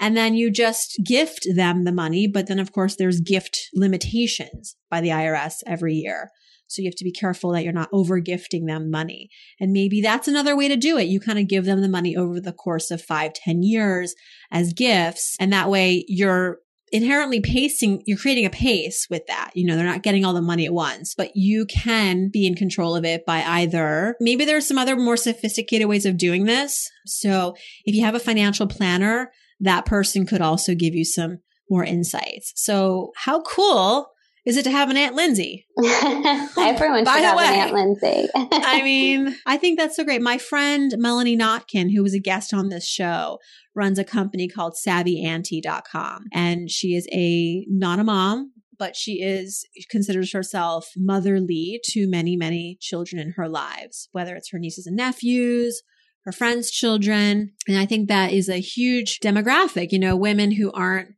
and 0.00 0.16
then 0.16 0.34
you 0.34 0.50
just 0.50 0.98
gift 1.04 1.46
them 1.54 1.84
the 1.84 1.92
money. 1.92 2.26
But 2.26 2.48
then, 2.48 2.58
of 2.58 2.72
course, 2.72 2.96
there's 2.96 3.20
gift 3.20 3.68
limitations 3.74 4.74
by 4.90 5.00
the 5.00 5.10
IRS 5.10 5.56
every 5.66 5.94
year. 5.94 6.30
So 6.66 6.82
you 6.82 6.88
have 6.88 6.96
to 6.96 7.04
be 7.04 7.12
careful 7.12 7.52
that 7.52 7.64
you're 7.64 7.72
not 7.72 7.90
over 7.92 8.20
gifting 8.20 8.66
them 8.66 8.90
money. 8.90 9.28
And 9.58 9.72
maybe 9.72 10.00
that's 10.00 10.28
another 10.28 10.56
way 10.56 10.68
to 10.68 10.76
do 10.76 10.98
it. 10.98 11.08
You 11.08 11.20
kind 11.20 11.38
of 11.38 11.48
give 11.48 11.64
them 11.64 11.82
the 11.82 11.88
money 11.88 12.16
over 12.16 12.40
the 12.40 12.52
course 12.52 12.90
of 12.90 13.02
five, 13.02 13.34
ten 13.34 13.62
years 13.62 14.14
as 14.50 14.72
gifts. 14.72 15.36
And 15.38 15.52
that 15.52 15.68
way 15.68 16.04
you're 16.08 16.58
inherently 16.92 17.40
pacing, 17.40 18.02
you're 18.06 18.18
creating 18.18 18.46
a 18.46 18.50
pace 18.50 19.06
with 19.10 19.26
that. 19.26 19.50
You 19.54 19.66
know, 19.66 19.76
they're 19.76 19.84
not 19.84 20.02
getting 20.02 20.24
all 20.24 20.32
the 20.32 20.42
money 20.42 20.66
at 20.66 20.72
once, 20.72 21.14
but 21.14 21.32
you 21.34 21.66
can 21.66 22.30
be 22.32 22.46
in 22.46 22.54
control 22.54 22.96
of 22.96 23.04
it 23.04 23.24
by 23.26 23.42
either, 23.42 24.16
maybe 24.20 24.44
there's 24.44 24.66
some 24.66 24.78
other 24.78 24.96
more 24.96 25.16
sophisticated 25.16 25.88
ways 25.88 26.06
of 26.06 26.16
doing 26.16 26.46
this. 26.46 26.88
So 27.06 27.54
if 27.84 27.94
you 27.94 28.04
have 28.04 28.14
a 28.14 28.20
financial 28.20 28.66
planner, 28.66 29.30
that 29.60 29.86
person 29.86 30.26
could 30.26 30.40
also 30.40 30.74
give 30.74 30.94
you 30.94 31.04
some 31.04 31.38
more 31.70 31.84
insights. 31.84 32.52
So 32.56 33.12
how 33.16 33.42
cool 33.42 34.08
is 34.46 34.56
it 34.56 34.62
to 34.64 34.70
have 34.70 34.90
an 34.90 34.96
Aunt 34.96 35.14
Lindsay? 35.14 35.66
Everyone 35.78 37.04
should 37.04 37.22
have 37.22 37.36
way, 37.36 37.44
an 37.44 37.54
Aunt 37.54 37.72
Lindsay. 37.72 38.28
I 38.34 38.82
mean, 38.84 39.36
I 39.46 39.56
think 39.56 39.78
that's 39.78 39.96
so 39.96 40.04
great. 40.04 40.22
My 40.22 40.38
friend 40.38 40.94
Melanie 40.96 41.36
Notkin, 41.36 41.90
who 41.94 42.02
was 42.02 42.14
a 42.14 42.20
guest 42.20 42.54
on 42.54 42.68
this 42.68 42.86
show, 42.86 43.38
runs 43.74 43.98
a 43.98 44.04
company 44.04 44.48
called 44.48 44.74
SavvyAuntie.com. 44.84 46.24
And 46.32 46.70
she 46.70 46.94
is 46.94 47.06
a, 47.12 47.66
not 47.68 47.98
a 47.98 48.04
mom, 48.04 48.52
but 48.78 48.96
she 48.96 49.22
is 49.22 49.66
considers 49.90 50.32
herself 50.32 50.88
motherly 50.96 51.80
to 51.84 52.08
many, 52.08 52.34
many 52.34 52.78
children 52.80 53.20
in 53.20 53.34
her 53.36 53.48
lives, 53.48 54.08
whether 54.12 54.34
it's 54.34 54.50
her 54.50 54.58
nieces 54.58 54.86
and 54.86 54.96
nephews, 54.96 55.82
her 56.24 56.32
friends' 56.32 56.70
children. 56.70 57.52
And 57.66 57.78
I 57.78 57.86
think 57.86 58.08
that 58.08 58.32
is 58.32 58.48
a 58.48 58.60
huge 58.60 59.20
demographic, 59.20 59.88
you 59.90 59.98
know, 59.98 60.16
women 60.16 60.52
who 60.52 60.72
aren't 60.72 61.14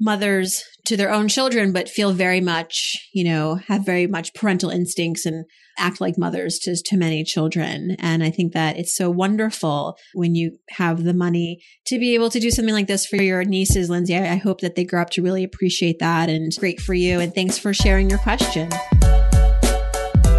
mothers 0.00 0.62
to 0.86 0.96
their 0.96 1.12
own 1.12 1.28
children, 1.28 1.72
but 1.72 1.88
feel 1.88 2.12
very 2.12 2.40
much, 2.40 2.96
you 3.12 3.24
know, 3.24 3.56
have 3.66 3.84
very 3.84 4.06
much 4.06 4.32
parental 4.34 4.70
instincts 4.70 5.26
and 5.26 5.44
act 5.76 6.00
like 6.00 6.18
mothers 6.18 6.58
to, 6.58 6.76
to 6.84 6.96
many 6.96 7.24
children. 7.24 7.96
And 7.98 8.22
I 8.22 8.30
think 8.30 8.52
that 8.52 8.78
it's 8.78 8.94
so 8.94 9.10
wonderful 9.10 9.96
when 10.14 10.34
you 10.34 10.58
have 10.70 11.04
the 11.04 11.14
money 11.14 11.60
to 11.86 11.98
be 11.98 12.14
able 12.14 12.30
to 12.30 12.40
do 12.40 12.50
something 12.50 12.74
like 12.74 12.86
this 12.86 13.06
for 13.06 13.16
your 13.16 13.44
nieces, 13.44 13.90
Lindsay. 13.90 14.16
I, 14.16 14.32
I 14.32 14.36
hope 14.36 14.60
that 14.60 14.76
they 14.76 14.84
grow 14.84 15.02
up 15.02 15.10
to 15.10 15.22
really 15.22 15.44
appreciate 15.44 15.98
that 16.00 16.28
and 16.28 16.52
great 16.58 16.80
for 16.80 16.94
you. 16.94 17.20
And 17.20 17.34
thanks 17.34 17.58
for 17.58 17.72
sharing 17.72 18.10
your 18.10 18.18
question. 18.18 18.70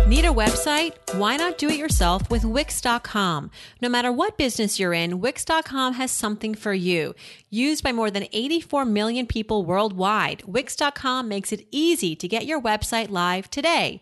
Need 0.10 0.26
a 0.26 0.30
website? 0.30 0.94
Why 1.14 1.38
not 1.38 1.60
do 1.60 1.70
it 1.70 1.78
yourself 1.78 2.32
with 2.32 2.44
Wix.com? 2.44 3.52
No 3.80 3.90
matter 3.90 4.12
what 4.12 4.40
business 4.40 4.80
you're 4.80 4.92
in, 4.92 5.20
Wix.com 5.20 5.94
has 5.94 6.10
something 6.10 6.56
for 6.56 6.74
you. 6.74 7.14
Used 7.52 7.84
by 7.84 7.92
more 7.92 8.10
than 8.10 8.26
84 8.34 8.86
million 8.86 9.28
people 9.28 9.64
worldwide, 9.64 10.42
Wix.com 10.46 11.28
makes 11.28 11.52
it 11.52 11.68
easy 11.70 12.16
to 12.16 12.28
get 12.28 12.48
your 12.48 12.60
website 12.60 13.12
live 13.12 13.52
today. 13.52 14.02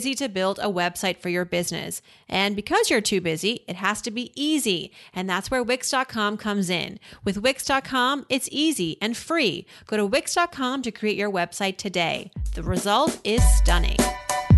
to 0.00 0.28
build 0.28 0.58
a 0.58 0.64
website 0.68 1.18
for 1.18 1.28
your 1.28 1.44
business. 1.44 2.02
And 2.28 2.56
because 2.56 2.90
you're 2.90 3.00
too 3.00 3.20
busy, 3.20 3.64
it 3.68 3.76
has 3.76 4.02
to 4.02 4.10
be 4.10 4.32
easy. 4.34 4.90
And 5.14 5.30
that's 5.30 5.52
where 5.52 5.62
Wix.com 5.62 6.36
comes 6.36 6.68
in. 6.68 6.98
With 7.22 7.38
Wix.com, 7.38 8.26
it's 8.28 8.48
easy 8.50 8.98
and 9.00 9.16
free. 9.16 9.66
Go 9.86 9.96
to 9.96 10.04
Wix.com 10.04 10.82
to 10.82 10.90
create 10.90 11.16
your 11.16 11.30
website 11.30 11.76
today. 11.76 12.32
The 12.54 12.64
result 12.64 13.20
is 13.22 13.40
stunning. 13.58 13.96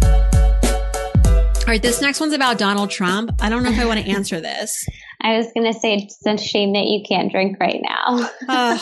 All 0.03 1.73
right, 1.73 1.83
this 1.83 2.01
next 2.01 2.19
one's 2.21 2.33
about 2.33 2.57
Donald 2.57 2.91
Trump. 2.91 3.33
I 3.43 3.51
don't 3.51 3.63
know 3.63 3.71
if 3.71 3.79
I 3.79 3.85
want 3.85 4.01
to 4.01 4.11
answer 4.11 4.41
this. 4.41 4.87
I 5.21 5.37
was 5.37 5.49
going 5.55 5.71
to 5.71 5.79
say 5.79 5.97
it's 5.97 6.25
a 6.25 6.39
shame 6.39 6.73
that 6.73 6.85
you 6.87 7.03
can't 7.07 7.31
drink 7.31 7.59
right 7.61 7.81
now. 7.83 8.31
uh, 8.49 8.79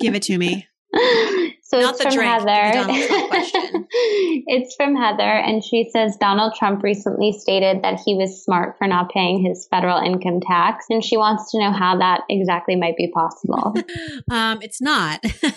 give 0.00 0.14
it 0.14 0.22
to 0.22 0.38
me. 0.38 0.66
So 1.70 1.78
Not 1.78 1.94
it's 2.00 2.02
the 2.02 2.10
from 2.10 2.24
Heather. 2.24 3.59
Donald 4.00 4.16
Trump 4.16 4.40
question. 4.40 4.44
it's 4.46 4.74
from 4.74 4.96
Heather, 4.96 5.22
and 5.22 5.62
she 5.62 5.88
says 5.92 6.16
Donald 6.20 6.54
Trump 6.58 6.82
recently 6.82 7.32
stated 7.32 7.82
that 7.82 8.00
he 8.04 8.14
was 8.14 8.42
smart 8.42 8.76
for 8.78 8.86
not 8.86 9.10
paying 9.10 9.44
his 9.44 9.66
federal 9.70 9.98
income 9.98 10.40
tax, 10.40 10.86
and 10.90 11.04
she 11.04 11.16
wants 11.16 11.50
to 11.50 11.58
know 11.58 11.72
how 11.72 11.98
that 11.98 12.22
exactly 12.28 12.76
might 12.76 12.96
be 12.96 13.10
possible. 13.12 13.74
Um, 14.30 14.60
it's 14.62 14.80
not. 14.80 15.20
Uh, 15.24 15.50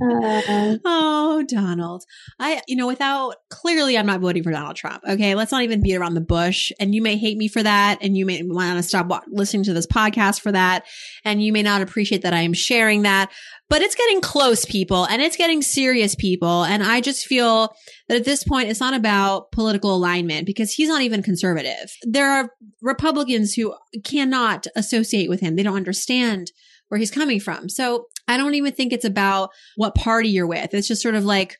oh, 0.84 1.44
Donald. 1.46 2.04
I, 2.38 2.60
you 2.66 2.76
know, 2.76 2.86
without 2.86 3.36
clearly, 3.48 3.96
I'm 3.96 4.06
not 4.06 4.20
voting 4.20 4.42
for 4.42 4.50
Donald 4.50 4.76
Trump. 4.76 5.02
Okay. 5.08 5.34
Let's 5.34 5.52
not 5.52 5.62
even 5.62 5.82
beat 5.82 5.96
around 5.96 6.14
the 6.14 6.20
bush. 6.20 6.72
And 6.78 6.94
you 6.94 7.02
may 7.02 7.16
hate 7.16 7.36
me 7.36 7.48
for 7.48 7.62
that. 7.62 7.98
And 8.02 8.16
you 8.16 8.26
may 8.26 8.42
want 8.42 8.76
to 8.78 8.82
stop 8.82 9.10
listening 9.28 9.64
to 9.64 9.72
this 9.72 9.86
podcast 9.86 10.40
for 10.40 10.52
that. 10.52 10.84
And 11.24 11.42
you 11.42 11.52
may 11.52 11.62
not 11.62 11.82
appreciate 11.82 12.22
that 12.22 12.34
I 12.34 12.40
am 12.40 12.52
sharing 12.52 13.02
that, 13.02 13.30
but 13.70 13.80
it's 13.80 13.94
getting 13.94 14.20
close, 14.20 14.66
people, 14.66 15.06
and 15.06 15.22
it's 15.22 15.36
getting 15.36 15.62
serious, 15.62 16.14
people. 16.14 16.64
And 16.64 16.82
I 16.82 17.00
just 17.00 17.24
feel 17.24 17.74
that 18.08 18.16
at 18.16 18.24
this 18.24 18.44
point, 18.44 18.68
it's 18.68 18.80
not 18.80 18.94
about 18.94 19.52
political 19.52 19.94
alignment 19.94 20.44
because 20.44 20.72
he's 20.72 20.88
not 20.88 21.02
even 21.02 21.22
conservative. 21.22 21.96
There 22.02 22.28
are 22.28 22.50
Republicans 22.82 23.54
who 23.54 23.74
cannot 24.04 24.66
associate 24.76 25.30
with 25.30 25.40
him. 25.40 25.56
They 25.56 25.62
don't 25.62 25.76
understand 25.76 26.50
where 26.88 26.98
he's 26.98 27.12
coming 27.12 27.38
from. 27.38 27.68
So 27.68 28.06
I 28.26 28.36
don't 28.36 28.56
even 28.56 28.72
think 28.72 28.92
it's 28.92 29.04
about 29.04 29.50
what 29.76 29.94
party 29.94 30.28
you're 30.28 30.48
with. 30.48 30.74
It's 30.74 30.88
just 30.88 31.02
sort 31.02 31.14
of 31.14 31.24
like, 31.24 31.56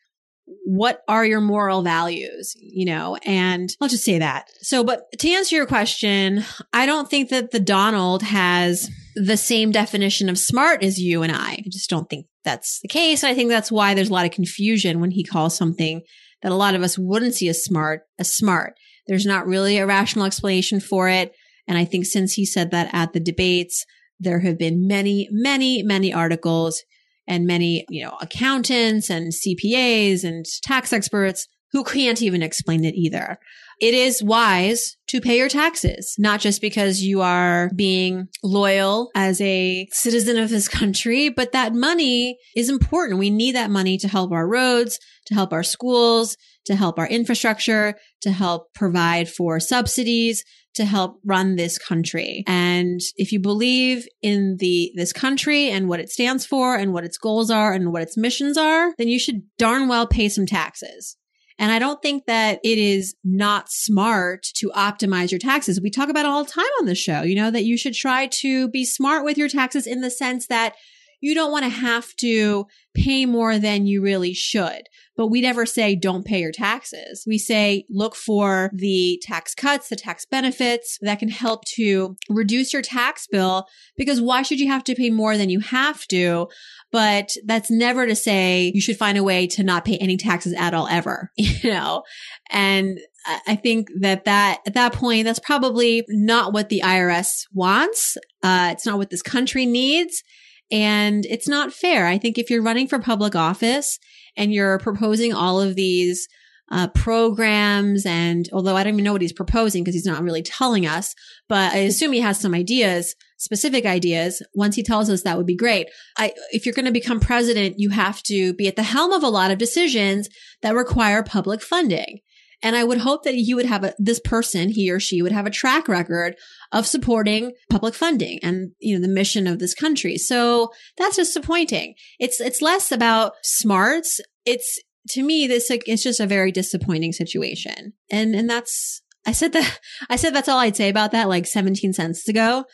what 0.65 1.03
are 1.09 1.25
your 1.25 1.41
moral 1.41 1.83
values, 1.83 2.55
you 2.61 2.85
know? 2.85 3.17
And 3.25 3.75
I'll 3.81 3.89
just 3.89 4.05
say 4.05 4.19
that. 4.19 4.49
So, 4.61 4.85
but 4.85 5.11
to 5.19 5.31
answer 5.31 5.57
your 5.57 5.67
question, 5.67 6.45
I 6.73 6.87
don't 6.87 7.09
think 7.09 7.31
that 7.31 7.51
the 7.51 7.61
Donald 7.61 8.23
has 8.23 8.89
the 9.17 9.37
same 9.37 9.71
definition 9.71 10.29
of 10.29 10.39
smart 10.39 10.83
as 10.83 10.99
you 10.99 11.23
and 11.23 11.33
I. 11.33 11.53
I 11.53 11.65
just 11.71 11.91
don't 11.91 12.09
think 12.09 12.27
that's 12.45 12.81
the 12.81 12.89
case. 12.89 13.23
And 13.23 13.31
I 13.31 13.35
think 13.35 13.51
that's 13.51 13.73
why 13.73 13.95
there's 13.95 14.11
a 14.11 14.13
lot 14.13 14.27
of 14.27 14.33
confusion 14.33 15.01
when 15.01 15.11
he 15.11 15.25
calls 15.25 15.57
something 15.57 16.03
that 16.43 16.53
a 16.53 16.57
lot 16.57 16.75
of 16.75 16.83
us 16.83 16.99
wouldn't 16.99 17.35
see 17.35 17.49
as 17.49 17.65
smart 17.65 18.03
as 18.19 18.35
smart. 18.35 18.75
There's 19.07 19.27
not 19.27 19.47
really 19.47 19.79
a 19.79 19.87
rational 19.87 20.25
explanation 20.25 20.81
for 20.81 21.09
it. 21.09 21.35
And 21.67 21.77
I 21.77 21.85
think 21.85 22.07
since 22.07 22.35
he 22.35 22.47
said 22.47 22.71
that 22.71 22.91
at 22.93 23.13
the 23.13 23.21
debates, 23.21 23.85
there 24.19 24.41
have 24.41 24.59
been 24.59 24.87
many, 24.87 25.29
many, 25.31 25.83
many 25.83 26.13
articles 26.13 26.83
and 27.31 27.47
many, 27.47 27.87
you 27.89 28.05
know, 28.05 28.19
accountants 28.21 29.09
and 29.09 29.33
CPAs 29.33 30.25
and 30.25 30.45
tax 30.65 30.93
experts 30.93 31.47
who 31.71 31.85
can't 31.85 32.21
even 32.21 32.43
explain 32.43 32.85
it 32.85 32.97
either. 32.97 33.39
It 33.81 33.95
is 33.95 34.23
wise 34.23 34.97
to 35.09 35.23
pay 35.23 35.39
your 35.39 35.49
taxes, 35.49 36.15
not 36.19 36.41
just 36.41 36.61
because 36.61 37.01
you 37.01 37.23
are 37.23 37.71
being 37.75 38.29
loyal 38.45 39.11
as 39.15 39.41
a 39.41 39.89
citizen 39.91 40.37
of 40.37 40.51
this 40.51 40.69
country, 40.69 41.31
but 41.31 41.53
that 41.53 41.73
money 41.75 42.37
is 42.55 42.69
important. 42.69 43.19
We 43.19 43.31
need 43.31 43.55
that 43.57 43.71
money 43.71 43.97
to 43.99 44.09
help 44.09 44.33
our 44.33 44.47
roads, 44.47 44.99
to 45.27 45.35
help 45.35 45.53
our 45.53 45.63
schools, 45.63 46.37
to 46.67 46.77
help 46.77 46.99
our 46.99 47.09
infrastructure, 47.09 47.95
to 48.21 48.31
help 48.31 48.73
provide 48.75 49.31
for 49.31 49.59
subsidies, 49.59 50.45
to 50.75 50.85
help 50.85 51.19
run 51.25 51.57
this 51.57 51.79
country. 51.79 52.45
And 52.47 53.01
if 53.17 53.33
you 53.33 53.41
believe 53.41 54.07
in 54.23 54.57
the, 54.59 54.93
this 54.95 55.13
country 55.13 55.71
and 55.71 55.89
what 55.89 56.01
it 56.01 56.11
stands 56.11 56.47
for 56.47 56.77
and 56.77 56.93
what 56.93 57.05
its 57.05 57.19
goals 57.19 57.51
are 57.51 57.73
and 57.73 57.93
what 57.93 58.03
its 58.03 58.17
missions 58.17 58.57
are, 58.57 58.93
then 58.99 59.09
you 59.09 59.19
should 59.19 59.43
darn 59.59 59.89
well 59.89 60.07
pay 60.07 60.29
some 60.29 60.47
taxes. 60.47 61.17
And 61.61 61.71
I 61.71 61.79
don't 61.79 62.01
think 62.01 62.25
that 62.25 62.59
it 62.65 62.79
is 62.79 63.15
not 63.23 63.71
smart 63.71 64.45
to 64.55 64.71
optimize 64.71 65.31
your 65.31 65.39
taxes. 65.39 65.79
We 65.79 65.91
talk 65.91 66.09
about 66.09 66.25
it 66.25 66.31
all 66.31 66.43
the 66.43 66.51
time 66.51 66.65
on 66.81 66.87
the 66.87 66.95
show, 66.95 67.21
you 67.21 67.35
know, 67.35 67.51
that 67.51 67.65
you 67.65 67.77
should 67.77 67.93
try 67.93 68.29
to 68.29 68.69
be 68.71 68.87
smart 68.87 69.27
with 69.27 69.37
your 69.37 69.51
taxes 69.51 69.87
in 69.87 70.01
the 70.01 70.11
sense 70.11 70.47
that 70.47 70.75
you 71.21 71.35
don't 71.35 71.53
want 71.53 71.67
to 71.67 71.69
have 71.69 72.17
to 72.17 72.67
pay 72.95 73.27
more 73.27 73.59
than 73.59 73.87
you 73.87 74.01
really 74.01 74.33
should. 74.33 74.89
But 75.17 75.29
we 75.29 75.41
never 75.41 75.67
say 75.67 75.97
don't 75.97 76.25
pay 76.25 76.41
your 76.41 76.53
taxes. 76.53 77.25
We 77.27 77.37
say 77.37 77.85
look 77.91 78.15
for 78.15 78.71
the 78.73 79.21
tax 79.23 79.55
cuts, 79.55 79.89
the 79.89 79.97
tax 79.97 80.25
benefits 80.25 80.99
that 81.03 81.19
can 81.19 81.29
help 81.29 81.65
to 81.77 82.17
reduce 82.29 82.73
your 82.73 82.83
tax 82.83 83.27
bill 83.27 83.67
because 83.97 84.21
why 84.21 84.43
should 84.43 84.61
you 84.61 84.69
have 84.69 84.85
to 84.85 84.95
pay 84.95 85.11
more 85.11 85.37
than 85.37 85.51
you 85.51 85.61
have 85.61 86.07
to? 86.09 86.49
But 86.93 87.31
that's 87.45 87.71
never 87.71 88.07
to 88.07 88.17
say 88.17 88.73
you 88.75 88.81
should 88.81 88.97
find 88.97 89.19
a 89.19 89.25
way 89.25 89.47
to 89.49 89.63
not 89.63 89.85
pay 89.85 89.99
any 89.99 90.17
taxes 90.17 90.55
at 90.55 90.75
all 90.75 90.89
ever, 90.89 91.31
you 91.37 91.71
know? 91.71 92.03
And 92.51 92.99
I 93.47 93.57
think 93.57 93.89
that 94.01 94.25
that 94.25 94.61
at 94.67 94.75
that 94.75 94.95
point, 94.95 95.25
that's 95.25 95.39
probably 95.39 96.05
not 96.09 96.53
what 96.53 96.69
the 96.69 96.83
IRS 96.85 97.47
wants. 97.53 98.17
Uh, 98.43 98.71
it's 98.73 98.87
not 98.87 98.99
what 98.99 99.11
this 99.11 99.23
country 99.23 99.67
needs. 99.67 100.23
And 100.71 101.27
it's 101.27 101.49
not 101.49 101.73
fair. 101.73 102.07
I 102.07 102.17
think 102.17 102.39
if 102.39 102.49
you're 102.49 102.63
running 102.63 102.89
for 102.89 102.99
public 102.99 103.35
office 103.35 103.99
and 104.41 104.53
you're 104.53 104.79
proposing 104.79 105.33
all 105.35 105.61
of 105.61 105.77
these 105.77 106.27
uh, 106.73 106.89
programs, 106.89 108.07
and 108.07 108.49
although 108.53 108.77
I 108.77 108.85
don't 108.85 108.95
even 108.95 109.05
know 109.05 109.13
what 109.13 109.23
he's 109.23 109.33
proposing 109.33 109.83
because 109.83 109.95
he's 109.95 110.07
not 110.07 110.23
really 110.23 110.43
telling 110.43 110.87
us, 110.87 111.15
but 111.49 111.73
I 111.73 111.79
assume 111.79 112.13
he 112.13 112.21
has 112.21 112.41
some 112.41 112.55
ideas, 112.55 113.15
specific 113.39 113.85
ideas. 113.85 114.41
Once 114.55 114.77
he 114.77 114.83
tells 114.83 115.11
us, 115.11 115.23
that 115.23 115.37
would 115.37 115.47
be 115.47 115.57
great. 115.57 115.89
I, 116.17 116.33
if 116.53 116.65
you're 116.65 116.75
going 116.75 116.87
to 116.87 116.93
become 116.93 117.21
president, 117.21 117.75
you 117.79 117.91
have 117.91 118.23
to 118.25 118.55
be 118.55 118.69
at 118.69 118.77
the 118.77 118.83
helm 118.95 119.13
of 119.13 119.23
a 119.23 119.29
lot 119.29 119.51
of 119.51 119.59
decisions 119.59 120.29
that 120.63 120.75
require 120.75 121.23
public 121.23 121.61
funding. 121.61 122.21
And 122.63 122.77
I 122.77 122.85
would 122.85 122.99
hope 122.99 123.25
that 123.25 123.35
he 123.35 123.55
would 123.55 123.67
have 123.67 123.85
a, 123.85 123.95
this 123.99 124.21
person, 124.21 124.69
he 124.69 124.91
or 124.91 125.01
she 125.01 125.23
would 125.23 125.33
have 125.33 125.47
a 125.47 125.51
track 125.51 125.89
record 125.89 126.37
of 126.73 126.87
supporting 126.87 127.53
public 127.71 127.95
funding 127.95 128.39
and, 128.43 128.73
you 128.79 128.95
know, 128.95 129.01
the 129.01 129.13
mission 129.13 129.47
of 129.47 129.59
this 129.59 129.75
country. 129.75 130.19
So 130.19 130.71
that's 130.99 131.17
disappointing. 131.17 131.95
It's, 132.19 132.39
it's 132.39 132.61
less 132.61 132.93
about 132.93 133.33
smarts. 133.43 134.21
It's, 134.45 134.81
to 135.11 135.23
me, 135.23 135.47
this, 135.47 135.71
like, 135.71 135.85
it's 135.87 136.03
just 136.03 136.21
a 136.21 136.27
very 136.27 136.53
disappointing 136.53 137.13
situation. 137.13 137.93
And, 138.11 138.35
and 138.35 138.49
that's, 138.49 139.03
I 139.27 139.33
said 139.33 139.53
that, 139.53 139.81
I 140.09 140.17
said 140.17 140.35
that's 140.35 140.49
all 140.49 140.59
I'd 140.59 140.77
say 140.77 140.89
about 140.89 141.13
that 141.13 141.29
like 141.29 141.47
17 141.47 141.93
cents 141.93 142.29
ago. 142.29 142.65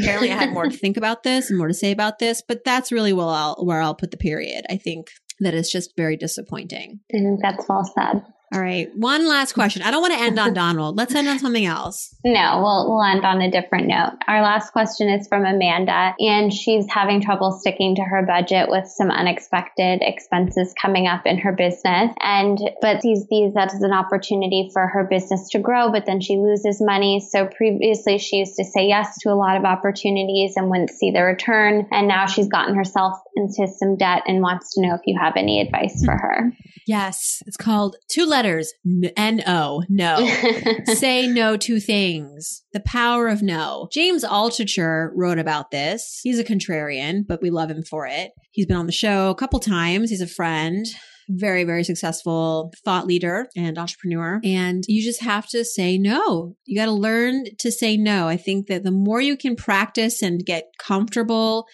Apparently 0.00 0.32
I 0.32 0.36
had 0.36 0.52
more 0.52 0.64
to 0.64 0.76
think 0.76 0.96
about 0.96 1.22
this 1.22 1.50
and 1.50 1.58
more 1.58 1.68
to 1.68 1.74
say 1.74 1.92
about 1.92 2.18
this, 2.18 2.42
but 2.46 2.64
that's 2.64 2.90
really 2.90 3.12
where 3.12 3.26
I'll, 3.26 3.56
where 3.56 3.82
I'll 3.82 3.94
put 3.94 4.10
the 4.10 4.16
period. 4.16 4.64
I 4.70 4.78
think 4.78 5.08
that 5.40 5.54
it's 5.54 5.70
just 5.70 5.92
very 5.96 6.16
disappointing. 6.16 7.00
I 7.14 7.18
think 7.18 7.40
that's 7.42 7.68
well 7.68 7.84
said. 7.84 8.22
All 8.52 8.60
right. 8.60 8.94
One 8.94 9.26
last 9.26 9.54
question. 9.54 9.80
I 9.80 9.90
don't 9.90 10.02
want 10.02 10.12
to 10.12 10.20
end 10.20 10.38
on 10.38 10.52
Donald. 10.52 10.96
Let's 10.96 11.14
end 11.14 11.26
on 11.26 11.38
something 11.38 11.64
else. 11.64 12.14
No, 12.22 12.60
we'll, 12.62 12.90
we'll 12.90 13.02
end 13.02 13.24
on 13.24 13.40
a 13.40 13.50
different 13.50 13.86
note. 13.86 14.18
Our 14.28 14.42
last 14.42 14.72
question 14.72 15.08
is 15.08 15.26
from 15.26 15.46
Amanda, 15.46 16.14
and 16.18 16.52
she's 16.52 16.84
having 16.90 17.22
trouble 17.22 17.52
sticking 17.52 17.96
to 17.96 18.02
her 18.02 18.22
budget 18.26 18.68
with 18.68 18.86
some 18.88 19.10
unexpected 19.10 20.00
expenses 20.02 20.74
coming 20.80 21.06
up 21.06 21.24
in 21.24 21.38
her 21.38 21.52
business. 21.52 22.12
And, 22.20 22.58
but 22.82 23.00
sees 23.00 23.26
these 23.30 23.54
as 23.56 23.82
an 23.82 23.92
opportunity 23.92 24.68
for 24.72 24.86
her 24.86 25.06
business 25.08 25.48
to 25.52 25.58
grow, 25.58 25.90
but 25.90 26.04
then 26.04 26.20
she 26.20 26.36
loses 26.36 26.82
money. 26.82 27.20
So 27.20 27.46
previously 27.46 28.18
she 28.18 28.36
used 28.36 28.56
to 28.56 28.64
say 28.64 28.86
yes 28.86 29.16
to 29.20 29.30
a 29.30 29.34
lot 29.34 29.56
of 29.56 29.64
opportunities 29.64 30.54
and 30.56 30.68
wouldn't 30.68 30.90
see 30.90 31.10
the 31.10 31.22
return. 31.22 31.88
And 31.90 32.06
now 32.06 32.26
she's 32.26 32.48
gotten 32.48 32.74
herself 32.74 33.18
into 33.34 33.66
some 33.78 33.96
debt 33.96 34.22
and 34.26 34.42
wants 34.42 34.72
to 34.74 34.82
know 34.82 34.94
if 34.94 35.00
you 35.06 35.18
have 35.20 35.34
any 35.36 35.60
advice 35.60 36.04
for 36.04 36.12
her. 36.12 36.52
Yes. 36.86 37.42
It's 37.46 37.56
called 37.56 37.96
two 38.10 38.26
letters 38.26 38.72
N 39.16 39.42
O. 39.46 39.82
No. 39.88 40.28
Say 40.84 41.26
no 41.26 41.56
to 41.56 41.80
things. 41.80 42.62
The 42.72 42.80
power 42.80 43.28
of 43.28 43.42
no. 43.42 43.88
James 43.92 44.24
Altucher 44.24 45.10
wrote 45.14 45.38
about 45.38 45.70
this. 45.70 46.20
He's 46.22 46.38
a 46.38 46.44
contrarian, 46.44 47.26
but 47.26 47.42
we 47.42 47.50
love 47.50 47.70
him 47.70 47.82
for 47.82 48.06
it. 48.06 48.32
He's 48.50 48.66
been 48.66 48.76
on 48.76 48.86
the 48.86 48.92
show 48.92 49.30
a 49.30 49.34
couple 49.34 49.60
times. 49.60 50.10
He's 50.10 50.20
a 50.20 50.26
friend. 50.26 50.86
Very, 51.28 51.64
very 51.64 51.84
successful 51.84 52.72
thought 52.84 53.06
leader 53.06 53.46
and 53.56 53.78
entrepreneur. 53.78 54.40
And 54.44 54.84
you 54.88 55.02
just 55.02 55.22
have 55.22 55.48
to 55.50 55.64
say 55.64 55.96
no. 55.96 56.56
You 56.66 56.78
got 56.78 56.86
to 56.86 56.92
learn 56.92 57.44
to 57.60 57.70
say 57.70 57.96
no. 57.96 58.26
I 58.28 58.36
think 58.36 58.66
that 58.66 58.82
the 58.82 58.90
more 58.90 59.20
you 59.20 59.36
can 59.36 59.54
practice 59.54 60.20
and 60.20 60.44
get 60.44 60.64
comfortable 60.78 61.66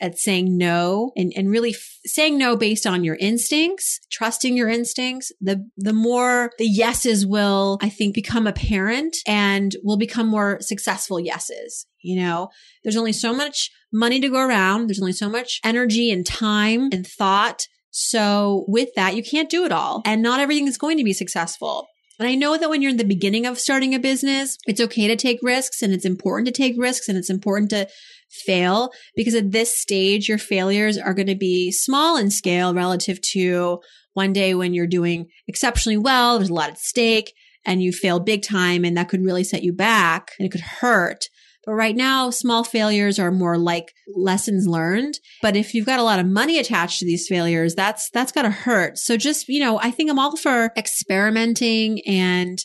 at 0.00 0.18
saying 0.18 0.56
no 0.56 1.12
and, 1.16 1.32
and 1.36 1.50
really 1.50 1.70
f- 1.70 1.98
saying 2.04 2.38
no 2.38 2.56
based 2.56 2.86
on 2.86 3.04
your 3.04 3.16
instincts, 3.16 4.00
trusting 4.10 4.56
your 4.56 4.68
instincts, 4.68 5.32
the, 5.40 5.68
the 5.76 5.92
more 5.92 6.50
the 6.58 6.66
yeses 6.66 7.26
will, 7.26 7.78
I 7.82 7.88
think, 7.88 8.14
become 8.14 8.46
apparent 8.46 9.16
and 9.26 9.74
will 9.82 9.96
become 9.96 10.28
more 10.28 10.58
successful 10.60 11.20
yeses. 11.20 11.86
You 12.02 12.20
know, 12.20 12.48
there's 12.84 12.96
only 12.96 13.12
so 13.12 13.34
much 13.34 13.70
money 13.92 14.20
to 14.20 14.28
go 14.28 14.40
around. 14.40 14.88
There's 14.88 15.00
only 15.00 15.12
so 15.12 15.28
much 15.28 15.60
energy 15.64 16.10
and 16.10 16.24
time 16.24 16.90
and 16.92 17.06
thought. 17.06 17.62
So 17.90 18.64
with 18.68 18.90
that, 18.96 19.16
you 19.16 19.22
can't 19.22 19.50
do 19.50 19.64
it 19.64 19.72
all 19.72 20.02
and 20.04 20.22
not 20.22 20.40
everything 20.40 20.68
is 20.68 20.78
going 20.78 20.98
to 20.98 21.04
be 21.04 21.12
successful. 21.12 21.88
And 22.18 22.28
I 22.28 22.34
know 22.34 22.56
that 22.56 22.70
when 22.70 22.80
you're 22.80 22.90
in 22.90 22.96
the 22.96 23.04
beginning 23.04 23.46
of 23.46 23.58
starting 23.58 23.94
a 23.94 23.98
business, 23.98 24.56
it's 24.66 24.80
okay 24.80 25.06
to 25.08 25.16
take 25.16 25.38
risks 25.42 25.82
and 25.82 25.92
it's 25.92 26.04
important 26.04 26.46
to 26.46 26.52
take 26.52 26.74
risks 26.78 27.08
and 27.08 27.18
it's 27.18 27.30
important 27.30 27.70
to 27.70 27.88
fail 28.30 28.90
because 29.14 29.34
at 29.34 29.52
this 29.52 29.76
stage, 29.76 30.28
your 30.28 30.38
failures 30.38 30.98
are 30.98 31.14
going 31.14 31.26
to 31.26 31.34
be 31.36 31.70
small 31.70 32.16
in 32.16 32.30
scale 32.30 32.74
relative 32.74 33.20
to 33.20 33.80
one 34.14 34.32
day 34.32 34.54
when 34.54 34.74
you're 34.74 34.86
doing 34.86 35.26
exceptionally 35.46 35.96
well. 35.96 36.38
There's 36.38 36.50
a 36.50 36.54
lot 36.54 36.70
at 36.70 36.78
stake 36.78 37.32
and 37.64 37.82
you 37.82 37.92
fail 37.92 38.20
big 38.20 38.42
time 38.42 38.84
and 38.84 38.96
that 38.96 39.08
could 39.08 39.24
really 39.24 39.44
set 39.44 39.62
you 39.62 39.72
back 39.72 40.32
and 40.38 40.46
it 40.46 40.52
could 40.52 40.60
hurt. 40.60 41.26
But 41.66 41.74
right 41.74 41.96
now, 41.96 42.30
small 42.30 42.62
failures 42.62 43.18
are 43.18 43.32
more 43.32 43.58
like 43.58 43.92
lessons 44.14 44.68
learned. 44.68 45.18
But 45.42 45.56
if 45.56 45.74
you've 45.74 45.84
got 45.84 45.98
a 45.98 46.04
lot 46.04 46.20
of 46.20 46.26
money 46.26 46.58
attached 46.60 47.00
to 47.00 47.04
these 47.04 47.26
failures, 47.28 47.74
that's, 47.74 48.08
that's 48.10 48.30
gotta 48.30 48.50
hurt. 48.50 48.98
So 48.98 49.16
just, 49.16 49.48
you 49.48 49.58
know, 49.58 49.80
I 49.80 49.90
think 49.90 50.08
I'm 50.08 50.18
all 50.18 50.36
for 50.36 50.72
experimenting 50.76 52.00
and 52.06 52.58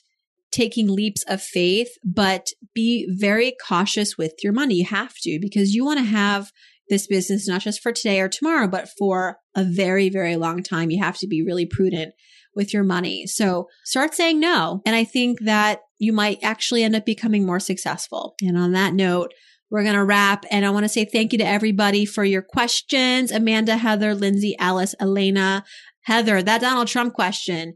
taking 0.51 0.87
leaps 0.87 1.23
of 1.27 1.41
faith, 1.41 1.89
but 2.03 2.47
be 2.73 3.07
very 3.09 3.55
cautious 3.67 4.17
with 4.17 4.33
your 4.43 4.53
money. 4.53 4.75
You 4.75 4.85
have 4.85 5.13
to 5.21 5.39
because 5.41 5.73
you 5.73 5.85
want 5.85 5.99
to 5.99 6.05
have 6.05 6.51
this 6.89 7.07
business 7.07 7.47
not 7.47 7.61
just 7.61 7.81
for 7.81 7.91
today 7.91 8.19
or 8.19 8.27
tomorrow, 8.27 8.67
but 8.67 8.89
for 8.99 9.37
a 9.55 9.63
very, 9.63 10.09
very 10.09 10.35
long 10.35 10.61
time. 10.61 10.91
You 10.91 11.01
have 11.03 11.17
to 11.19 11.27
be 11.27 11.41
really 11.41 11.65
prudent 11.65 12.13
with 12.53 12.73
your 12.73 12.83
money. 12.83 13.25
So 13.27 13.67
start 13.85 14.13
saying 14.13 14.39
no. 14.39 14.81
And 14.85 14.95
I 14.95 15.05
think 15.05 15.39
that 15.41 15.79
you 15.99 16.11
might 16.11 16.39
actually 16.43 16.83
end 16.83 16.95
up 16.95 17.05
becoming 17.05 17.45
more 17.45 17.61
successful. 17.61 18.35
And 18.41 18.57
on 18.57 18.73
that 18.73 18.93
note, 18.93 19.33
we're 19.69 19.83
going 19.83 19.95
to 19.95 20.03
wrap. 20.03 20.45
And 20.51 20.65
I 20.65 20.69
want 20.69 20.83
to 20.83 20.89
say 20.89 21.05
thank 21.05 21.31
you 21.31 21.37
to 21.39 21.47
everybody 21.47 22.05
for 22.05 22.25
your 22.25 22.41
questions. 22.41 23.31
Amanda, 23.31 23.77
Heather, 23.77 24.13
Lindsay, 24.13 24.55
Alice, 24.59 24.93
Elena, 24.99 25.63
Heather, 26.01 26.43
that 26.43 26.59
Donald 26.59 26.89
Trump 26.89 27.13
question. 27.13 27.75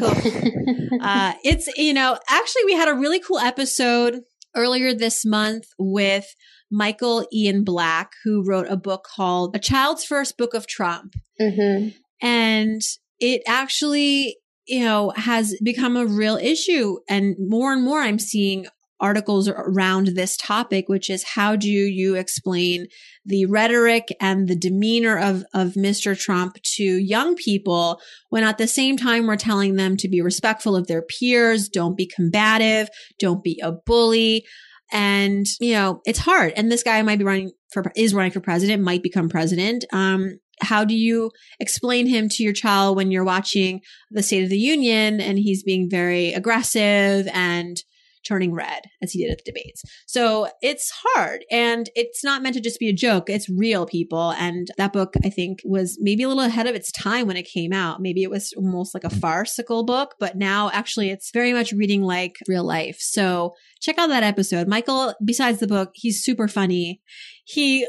Uh, 0.00 1.32
it's, 1.44 1.68
you 1.76 1.94
know, 1.94 2.18
actually, 2.28 2.64
we 2.64 2.74
had 2.74 2.88
a 2.88 2.94
really 2.94 3.20
cool 3.20 3.38
episode 3.38 4.20
earlier 4.54 4.94
this 4.94 5.24
month 5.24 5.64
with 5.78 6.26
Michael 6.70 7.26
Ian 7.32 7.64
Black, 7.64 8.12
who 8.24 8.44
wrote 8.46 8.66
a 8.68 8.76
book 8.76 9.06
called 9.16 9.56
A 9.56 9.58
Child's 9.58 10.04
First 10.04 10.36
Book 10.36 10.54
of 10.54 10.66
Trump. 10.66 11.14
Mm-hmm. 11.40 11.90
And 12.20 12.82
it 13.20 13.42
actually, 13.46 14.36
you 14.66 14.84
know, 14.84 15.12
has 15.16 15.56
become 15.62 15.96
a 15.96 16.06
real 16.06 16.36
issue. 16.36 16.98
And 17.08 17.36
more 17.38 17.72
and 17.72 17.82
more 17.82 18.00
I'm 18.00 18.18
seeing 18.18 18.66
articles 19.00 19.48
around 19.48 20.08
this 20.08 20.36
topic, 20.36 20.88
which 20.88 21.08
is 21.08 21.22
how 21.22 21.56
do 21.56 21.68
you 21.68 22.14
explain 22.14 22.86
the 23.24 23.46
rhetoric 23.46 24.08
and 24.20 24.48
the 24.48 24.56
demeanor 24.56 25.18
of, 25.18 25.44
of 25.54 25.74
Mr. 25.74 26.18
Trump 26.18 26.56
to 26.62 26.82
young 26.82 27.34
people 27.36 28.00
when 28.30 28.44
at 28.44 28.58
the 28.58 28.66
same 28.66 28.96
time 28.96 29.26
we're 29.26 29.36
telling 29.36 29.76
them 29.76 29.96
to 29.96 30.08
be 30.08 30.20
respectful 30.20 30.74
of 30.74 30.86
their 30.86 31.02
peers, 31.02 31.68
don't 31.68 31.96
be 31.96 32.06
combative, 32.06 32.88
don't 33.18 33.44
be 33.44 33.60
a 33.62 33.72
bully. 33.72 34.44
And, 34.90 35.46
you 35.60 35.74
know, 35.74 36.00
it's 36.06 36.18
hard. 36.18 36.52
And 36.56 36.72
this 36.72 36.82
guy 36.82 37.00
might 37.02 37.18
be 37.18 37.24
running 37.24 37.52
for, 37.72 37.84
is 37.94 38.14
running 38.14 38.32
for 38.32 38.40
president, 38.40 38.82
might 38.82 39.02
become 39.02 39.28
president. 39.28 39.84
Um, 39.92 40.38
how 40.60 40.84
do 40.84 40.94
you 40.94 41.30
explain 41.60 42.06
him 42.06 42.28
to 42.28 42.42
your 42.42 42.52
child 42.52 42.96
when 42.96 43.10
you're 43.10 43.24
watching 43.24 43.80
the 44.10 44.22
State 44.22 44.44
of 44.44 44.50
the 44.50 44.58
Union 44.58 45.20
and 45.20 45.38
he's 45.38 45.62
being 45.62 45.88
very 45.88 46.32
aggressive 46.32 47.28
and 47.32 47.82
turning 48.28 48.52
red 48.52 48.82
as 49.02 49.12
he 49.12 49.22
did 49.22 49.32
at 49.32 49.38
the 49.38 49.50
debates. 49.50 49.82
So 50.06 50.48
it's 50.60 50.92
hard 51.04 51.44
and 51.50 51.88
it's 51.94 52.22
not 52.22 52.42
meant 52.42 52.54
to 52.54 52.60
just 52.60 52.78
be 52.78 52.88
a 52.88 52.92
joke. 52.92 53.30
It's 53.30 53.48
real 53.48 53.86
people. 53.86 54.32
And 54.32 54.68
that 54.76 54.92
book, 54.92 55.14
I 55.24 55.30
think, 55.30 55.60
was 55.64 55.98
maybe 56.00 56.22
a 56.22 56.28
little 56.28 56.44
ahead 56.44 56.66
of 56.66 56.74
its 56.74 56.92
time 56.92 57.26
when 57.26 57.36
it 57.36 57.48
came 57.48 57.72
out. 57.72 58.00
Maybe 58.00 58.22
it 58.22 58.30
was 58.30 58.52
almost 58.56 58.94
like 58.94 59.04
a 59.04 59.10
farcical 59.10 59.84
book, 59.84 60.16
but 60.20 60.36
now 60.36 60.70
actually 60.72 61.10
it's 61.10 61.30
very 61.32 61.52
much 61.52 61.72
reading 61.72 62.02
like 62.02 62.36
real 62.46 62.64
life. 62.64 62.98
So 63.00 63.54
check 63.80 63.98
out 63.98 64.08
that 64.08 64.22
episode. 64.22 64.68
Michael, 64.68 65.14
besides 65.24 65.60
the 65.60 65.66
book, 65.66 65.90
he's 65.94 66.22
super 66.22 66.48
funny. 66.48 67.00
He 67.44 67.88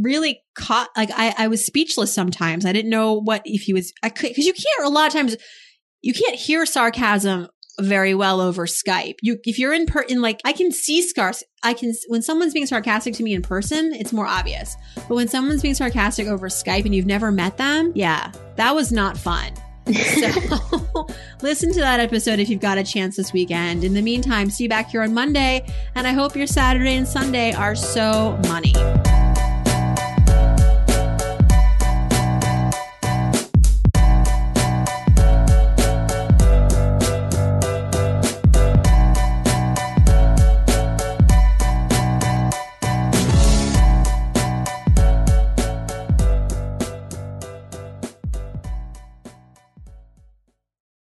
really 0.00 0.42
caught, 0.54 0.90
like, 0.96 1.10
I, 1.12 1.34
I 1.36 1.48
was 1.48 1.66
speechless 1.66 2.14
sometimes. 2.14 2.64
I 2.64 2.72
didn't 2.72 2.90
know 2.90 3.14
what 3.14 3.42
if 3.44 3.62
he 3.62 3.72
was, 3.72 3.92
I 4.02 4.08
could, 4.08 4.34
cause 4.36 4.44
you 4.44 4.52
can't 4.52 4.86
a 4.86 4.88
lot 4.88 5.08
of 5.08 5.12
times, 5.12 5.36
you 6.00 6.14
can't 6.14 6.36
hear 6.36 6.64
sarcasm 6.64 7.48
very 7.80 8.14
well 8.14 8.40
over 8.40 8.66
Skype. 8.66 9.16
You, 9.22 9.38
if 9.44 9.58
you're 9.58 9.72
in 9.72 9.86
per, 9.86 10.02
in 10.02 10.20
like, 10.20 10.40
I 10.44 10.52
can 10.52 10.72
see 10.72 11.02
scars. 11.02 11.42
I 11.62 11.74
can, 11.74 11.92
when 12.08 12.22
someone's 12.22 12.54
being 12.54 12.66
sarcastic 12.66 13.14
to 13.14 13.22
me 13.22 13.34
in 13.34 13.42
person, 13.42 13.92
it's 13.92 14.12
more 14.12 14.26
obvious. 14.26 14.76
But 14.94 15.14
when 15.14 15.28
someone's 15.28 15.62
being 15.62 15.74
sarcastic 15.74 16.26
over 16.26 16.48
Skype 16.48 16.84
and 16.84 16.94
you've 16.94 17.06
never 17.06 17.30
met 17.30 17.56
them, 17.58 17.92
yeah, 17.94 18.32
that 18.56 18.74
was 18.74 18.92
not 18.92 19.16
fun. 19.16 19.52
so 19.86 21.06
listen 21.42 21.72
to 21.72 21.80
that 21.80 22.00
episode 22.00 22.38
if 22.38 22.48
you've 22.48 22.60
got 22.60 22.78
a 22.78 22.84
chance 22.84 23.16
this 23.16 23.32
weekend. 23.32 23.84
In 23.84 23.94
the 23.94 24.02
meantime, 24.02 24.50
see 24.50 24.64
you 24.64 24.70
back 24.70 24.90
here 24.90 25.02
on 25.02 25.12
Monday. 25.12 25.66
And 25.94 26.06
I 26.06 26.12
hope 26.12 26.36
your 26.36 26.46
Saturday 26.46 26.96
and 26.96 27.06
Sunday 27.06 27.52
are 27.52 27.74
so 27.74 28.38
money. 28.48 28.72